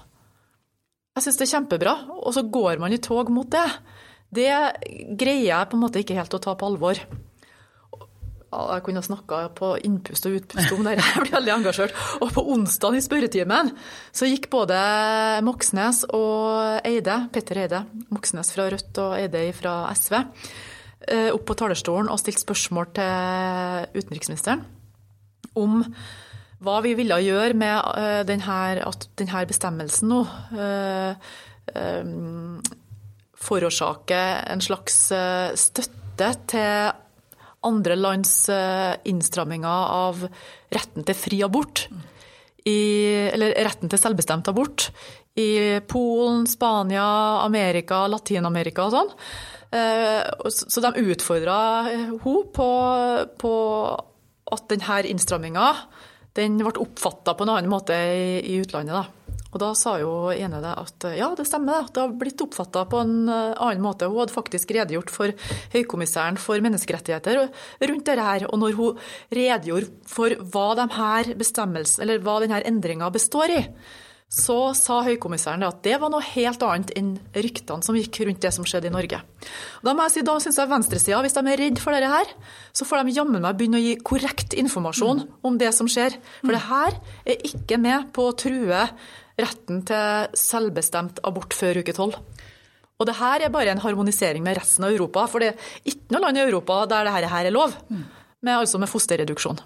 Jeg 1.13 1.25
syns 1.25 1.37
det 1.39 1.45
er 1.47 1.53
kjempebra, 1.57 1.93
og 2.17 2.33
så 2.33 2.45
går 2.49 2.81
man 2.81 2.93
i 2.93 3.01
tog 3.01 3.29
mot 3.33 3.49
det. 3.53 3.67
Det 4.33 4.49
greier 5.19 5.49
jeg 5.49 5.69
på 5.69 5.77
en 5.77 5.83
måte 5.83 6.01
ikke 6.01 6.17
helt 6.17 6.33
å 6.33 6.41
ta 6.41 6.55
på 6.57 6.69
alvor. 6.69 7.01
Jeg 8.53 8.83
kunne 8.85 9.01
snakka 9.01 9.39
på 9.57 9.71
innpust 9.85 10.27
og 10.29 10.35
utpust 10.37 10.73
om 10.75 10.85
det, 10.85 10.95
jeg 10.99 11.23
blir 11.25 11.35
veldig 11.35 11.53
engasjert. 11.55 11.95
Og 12.21 12.33
på 12.33 12.45
onsdag 12.53 12.97
i 12.97 13.03
spørretimen 13.05 13.71
så 14.13 14.29
gikk 14.29 14.49
både 14.53 14.77
Moxnes 15.45 16.03
og 16.13 16.85
Eide, 16.85 17.17
Petter 17.33 17.63
Eide, 17.65 17.83
Moxnes 18.13 18.53
fra 18.53 18.69
Rødt 18.73 19.01
og 19.01 19.17
Eide 19.17 19.47
fra 19.57 19.75
SV, 19.97 20.19
eh, 21.09 21.29
opp 21.33 21.45
på 21.49 21.57
talerstolen 21.61 22.09
og 22.13 22.21
stilte 22.21 22.45
spørsmål 22.45 22.93
til 22.97 24.01
utenriksministeren 24.01 24.65
om 25.59 25.81
hva 26.63 26.77
vi 26.85 26.93
ville 26.95 27.17
gjøre 27.25 27.57
med 27.59 28.27
denne, 28.29 28.59
at 28.87 29.07
denne 29.19 29.41
bestemmelsen 29.49 30.11
nå 30.13 30.21
uh, 30.55 31.33
um, 31.75 32.61
forårsaker 33.43 34.45
en 34.53 34.63
slags 34.63 34.99
støtte 35.59 36.29
til 36.47 36.93
andre 37.67 37.95
lands 37.99 38.31
innstramminger 39.07 39.91
av 39.97 40.21
retten 40.71 41.03
til 41.07 41.17
fri 41.17 41.41
abort. 41.43 41.85
I, 42.63 42.79
eller 43.33 43.57
retten 43.67 43.91
til 43.91 43.99
selvbestemt 43.99 44.47
abort 44.47 44.85
i 45.35 45.81
Polen, 45.87 46.45
Spania, 46.47 47.03
Amerika, 47.43 48.05
Latin-Amerika 48.07 48.87
og 48.87 48.95
sånn. 48.95 49.11
Så 50.53 50.83
de 50.83 51.03
utfordra 51.03 51.57
henne 51.89 52.19
på, 52.55 52.69
på 53.43 53.53
at 54.53 54.69
denne 54.71 55.01
innstramminga 55.09 55.67
den 56.37 56.57
ble 56.61 56.73
oppfatta 56.81 57.35
på 57.37 57.45
en 57.45 57.53
annen 57.53 57.69
måte 57.69 57.93
i, 57.93 58.39
i 58.53 58.57
utlandet. 58.63 58.95
Da. 58.95 59.23
Og 59.53 59.59
da 59.61 59.69
sa 59.77 59.95
jo 60.01 60.13
ene 60.33 60.61
det 60.63 60.71
at 60.81 61.05
ja, 61.13 61.27
det 61.37 61.45
stemmer, 61.45 61.85
det 61.93 62.01
har 62.01 62.13
blitt 62.17 62.41
oppfatta 62.41 62.87
på 62.89 63.01
en 63.03 63.29
eh, 63.29 63.51
annen 63.53 63.83
måte. 63.85 64.09
Hun 64.09 64.23
hadde 64.23 64.33
faktisk 64.33 64.73
redegjort 64.73 65.13
for 65.13 65.33
høykommissæren 65.75 66.39
for 66.41 66.61
menneskerettigheter 66.65 67.43
rundt 67.43 68.07
dette 68.09 68.25
her. 68.25 68.47
Og 68.49 68.57
når 68.63 68.79
hun 68.79 69.03
redegjorde 69.29 69.91
for 70.09 70.33
hva, 70.41 70.71
de 70.79 70.87
her 70.97 71.29
eller 71.35 72.25
hva 72.25 72.39
denne 72.41 72.63
endringa 72.65 73.11
består 73.13 73.53
i, 73.53 73.61
så 74.33 74.57
sa 74.73 75.01
høykommissæren 75.05 75.61
at 75.67 75.83
det 75.85 75.99
var 76.01 76.09
noe 76.09 76.23
helt 76.25 76.63
annet 76.65 76.91
enn 76.97 77.11
ryktene 77.37 77.85
som 77.85 77.97
gikk 77.97 78.23
rundt 78.25 78.41
det 78.41 78.49
som 78.55 78.65
skjedde 78.65 78.89
i 78.89 78.93
Norge. 78.93 79.19
Da 79.85 79.93
må 79.93 80.07
jeg 80.07 80.15
si, 80.15 80.23
da 80.25 80.37
syns 80.41 80.57
jeg 80.57 80.71
venstresida, 80.71 81.19
hvis 81.21 81.37
de 81.37 81.43
er 81.45 81.61
redd 81.61 81.81
for 81.83 81.93
dette 81.93 82.09
her, 82.09 82.31
så 82.73 82.87
får 82.89 83.03
de 83.03 83.17
jammen 83.19 83.43
meg 83.43 83.59
begynne 83.59 83.77
å 83.77 83.83
gi 83.83 83.93
korrekt 84.01 84.55
informasjon 84.57 85.21
mm. 85.21 85.35
om 85.45 85.59
det 85.61 85.69
som 85.77 85.89
skjer. 85.91 86.17
For 86.41 86.55
det 86.55 86.63
her 86.65 86.97
er 87.29 87.45
ikke 87.51 87.77
med 87.81 88.09
på 88.15 88.25
å 88.31 88.37
true 88.41 88.87
retten 89.37 89.85
til 89.85 90.33
selvbestemt 90.37 91.21
abort 91.29 91.53
før 91.57 91.83
uke 91.83 91.93
tolv. 91.93 92.17
Og 93.01 93.09
det 93.09 93.19
her 93.19 93.45
er 93.45 93.53
bare 93.53 93.73
en 93.73 93.81
harmonisering 93.83 94.41
med 94.45 94.57
resten 94.57 94.85
av 94.87 94.93
Europa, 94.93 95.27
for 95.29 95.43
det 95.43 95.53
er 95.53 95.93
ikke 95.93 96.13
noe 96.13 96.25
land 96.25 96.39
i 96.39 96.45
Europa 96.47 96.83
der 96.89 97.09
dette 97.09 97.29
her 97.29 97.49
er 97.49 97.53
lov, 97.53 97.73
mm. 97.89 98.05
med, 98.41 98.55
altså 98.57 98.81
med 98.81 98.89
fosterreduksjon. 98.89 99.61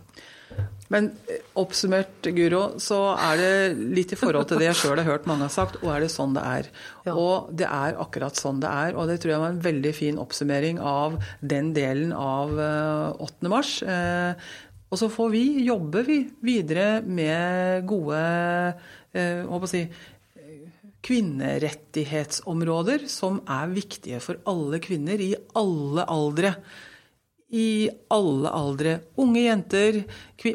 Men 0.93 1.09
eh, 1.27 1.41
oppsummert, 1.59 2.29
Guro, 2.35 2.61
så 2.83 2.99
er 3.15 3.41
det 3.41 3.51
litt 3.97 4.13
i 4.15 4.19
forhold 4.19 4.47
til 4.49 4.61
det 4.61 4.69
jeg 4.69 4.79
sjøl 4.81 5.01
har 5.01 5.09
hørt 5.09 5.27
mange 5.29 5.47
har 5.47 5.53
sagt, 5.53 5.79
og 5.81 5.89
er 5.93 5.99
det 6.05 6.11
sånn 6.13 6.35
det 6.37 6.45
er? 6.47 6.69
Ja. 7.07 7.15
Og 7.15 7.49
det 7.59 7.67
er 7.67 7.99
akkurat 7.99 8.39
sånn 8.39 8.61
det 8.63 8.71
er. 8.71 8.95
Og 8.95 9.03
det 9.11 9.17
tror 9.21 9.33
jeg 9.33 9.43
var 9.43 9.55
en 9.55 9.67
veldig 9.67 9.93
fin 9.97 10.21
oppsummering 10.21 10.77
av 10.79 11.09
den 11.41 11.73
delen 11.75 12.11
av 12.15 12.55
8. 12.57 13.27
Eh, 13.27 13.51
mars. 13.51 13.71
Eh, 13.83 14.33
og 14.87 14.95
så 15.01 15.07
får 15.11 15.29
vi, 15.33 15.43
jobbe 15.67 15.99
vi 16.07 16.21
videre 16.47 17.01
med 17.03 17.83
gode 17.89 18.21
hva 19.17 19.67
si, 19.67 19.81
kvinnerettighetsområder 21.07 23.07
som 23.11 23.41
er 23.51 23.67
viktige 23.73 24.19
for 24.23 24.35
alle 24.47 24.79
kvinner 24.83 25.19
i 25.23 25.35
alle 25.59 26.03
aldre 26.07 26.53
i 27.49 27.89
alle 28.11 28.51
aldre. 28.51 28.99
Unge 29.15 29.45
jenter, 29.45 30.01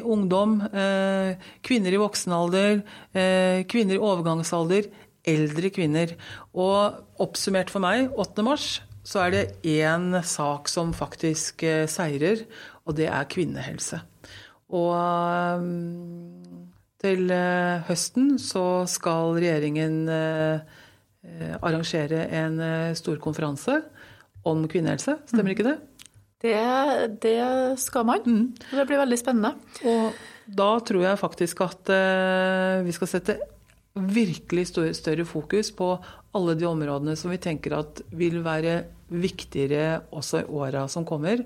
ungdom, 0.03 0.61
eh, 0.61 1.35
kvinner 1.61 1.93
i 1.93 1.97
voksen 1.97 2.31
alder, 2.31 2.83
eh, 3.13 3.63
kvinner 3.63 3.95
i 3.95 4.03
overgangsalder, 4.03 4.89
eldre 5.25 5.69
kvinner. 5.69 6.15
Og 6.53 7.03
oppsummert 7.19 7.69
for 7.69 7.79
meg, 7.79 8.11
8. 8.15 8.43
mars, 8.43 8.81
så 9.03 9.25
er 9.25 9.31
det 9.31 9.63
én 9.63 10.23
sak 10.23 10.67
som 10.69 10.93
faktisk 10.93 11.63
eh, 11.63 11.87
seirer, 11.87 12.45
og 12.85 12.95
det 12.95 13.07
er 13.07 13.25
kvinnehelse. 13.25 14.01
Og 14.69 15.61
til 16.99 17.29
høsten 17.29 18.39
så 18.39 18.87
skal 18.87 19.35
regjeringen 19.35 20.09
arrangere 21.61 22.25
en 22.31 22.95
stor 22.95 23.17
konferanse 23.17 23.83
om 24.43 24.65
kvinnehelse, 24.67 25.19
stemmer 25.29 25.53
ikke 25.53 25.67
det? 25.67 25.77
Det, 26.43 27.17
det 27.23 27.79
skal 27.79 28.03
man. 28.07 28.23
Mm. 28.27 28.47
Det 28.73 28.85
blir 28.89 28.99
veldig 28.99 29.19
spennende. 29.19 29.53
Og 29.87 30.17
da 30.59 30.73
tror 30.83 31.05
jeg 31.05 31.21
faktisk 31.21 31.61
at 31.63 31.91
uh, 31.93 32.83
vi 32.83 32.95
skal 32.95 33.09
sette 33.13 33.37
virkelig 33.93 34.71
større 34.97 35.23
fokus 35.29 35.69
på 35.77 35.93
alle 36.33 36.55
de 36.57 36.65
områdene 36.67 37.15
som 37.15 37.31
vi 37.31 37.39
tenker 37.39 37.77
at 37.77 38.01
vil 38.11 38.41
være 38.43 38.81
viktigere 39.13 40.01
også 40.11 40.41
i 40.41 40.49
åra 40.49 40.83
som 40.91 41.07
kommer. 41.07 41.45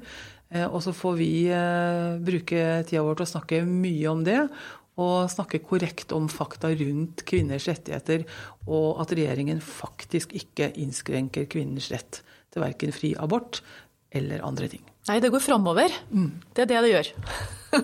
Uh, 0.49 0.65
og 0.65 0.81
så 0.81 0.95
får 0.97 1.21
vi 1.21 1.31
uh, 1.51 2.17
bruke 2.17 2.65
tida 2.89 3.05
vår 3.05 3.19
til 3.19 3.27
å 3.27 3.33
snakke 3.35 3.63
mye 3.69 4.09
om 4.09 4.25
det. 4.25 4.41
Og 4.97 5.29
snakke 5.29 5.61
korrekt 5.61 6.09
om 6.15 6.25
fakta 6.25 6.71
rundt 6.73 7.21
kvinners 7.29 7.67
rettigheter. 7.69 8.25
Og 8.65 8.97
at 9.03 9.13
regjeringen 9.13 9.61
faktisk 9.61 10.33
ikke 10.33 10.71
innskrenker 10.81 11.45
kvinners 11.53 11.91
rett 11.93 12.23
til 12.49 12.63
verken 12.63 12.95
fri 12.95 13.11
abort 13.19 13.61
eller 14.17 14.43
andre 14.45 14.69
ting. 14.71 14.83
Nei, 15.07 15.19
det 15.23 15.31
går 15.31 15.43
framover. 15.43 15.93
Mm. 16.11 16.31
Det 16.53 16.65
er 16.65 16.71
det 16.73 16.83
det 16.83 16.93
gjør. 16.95 17.13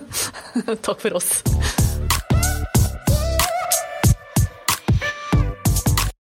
Takk 0.86 1.00
for 1.00 1.20
oss. 1.20 1.93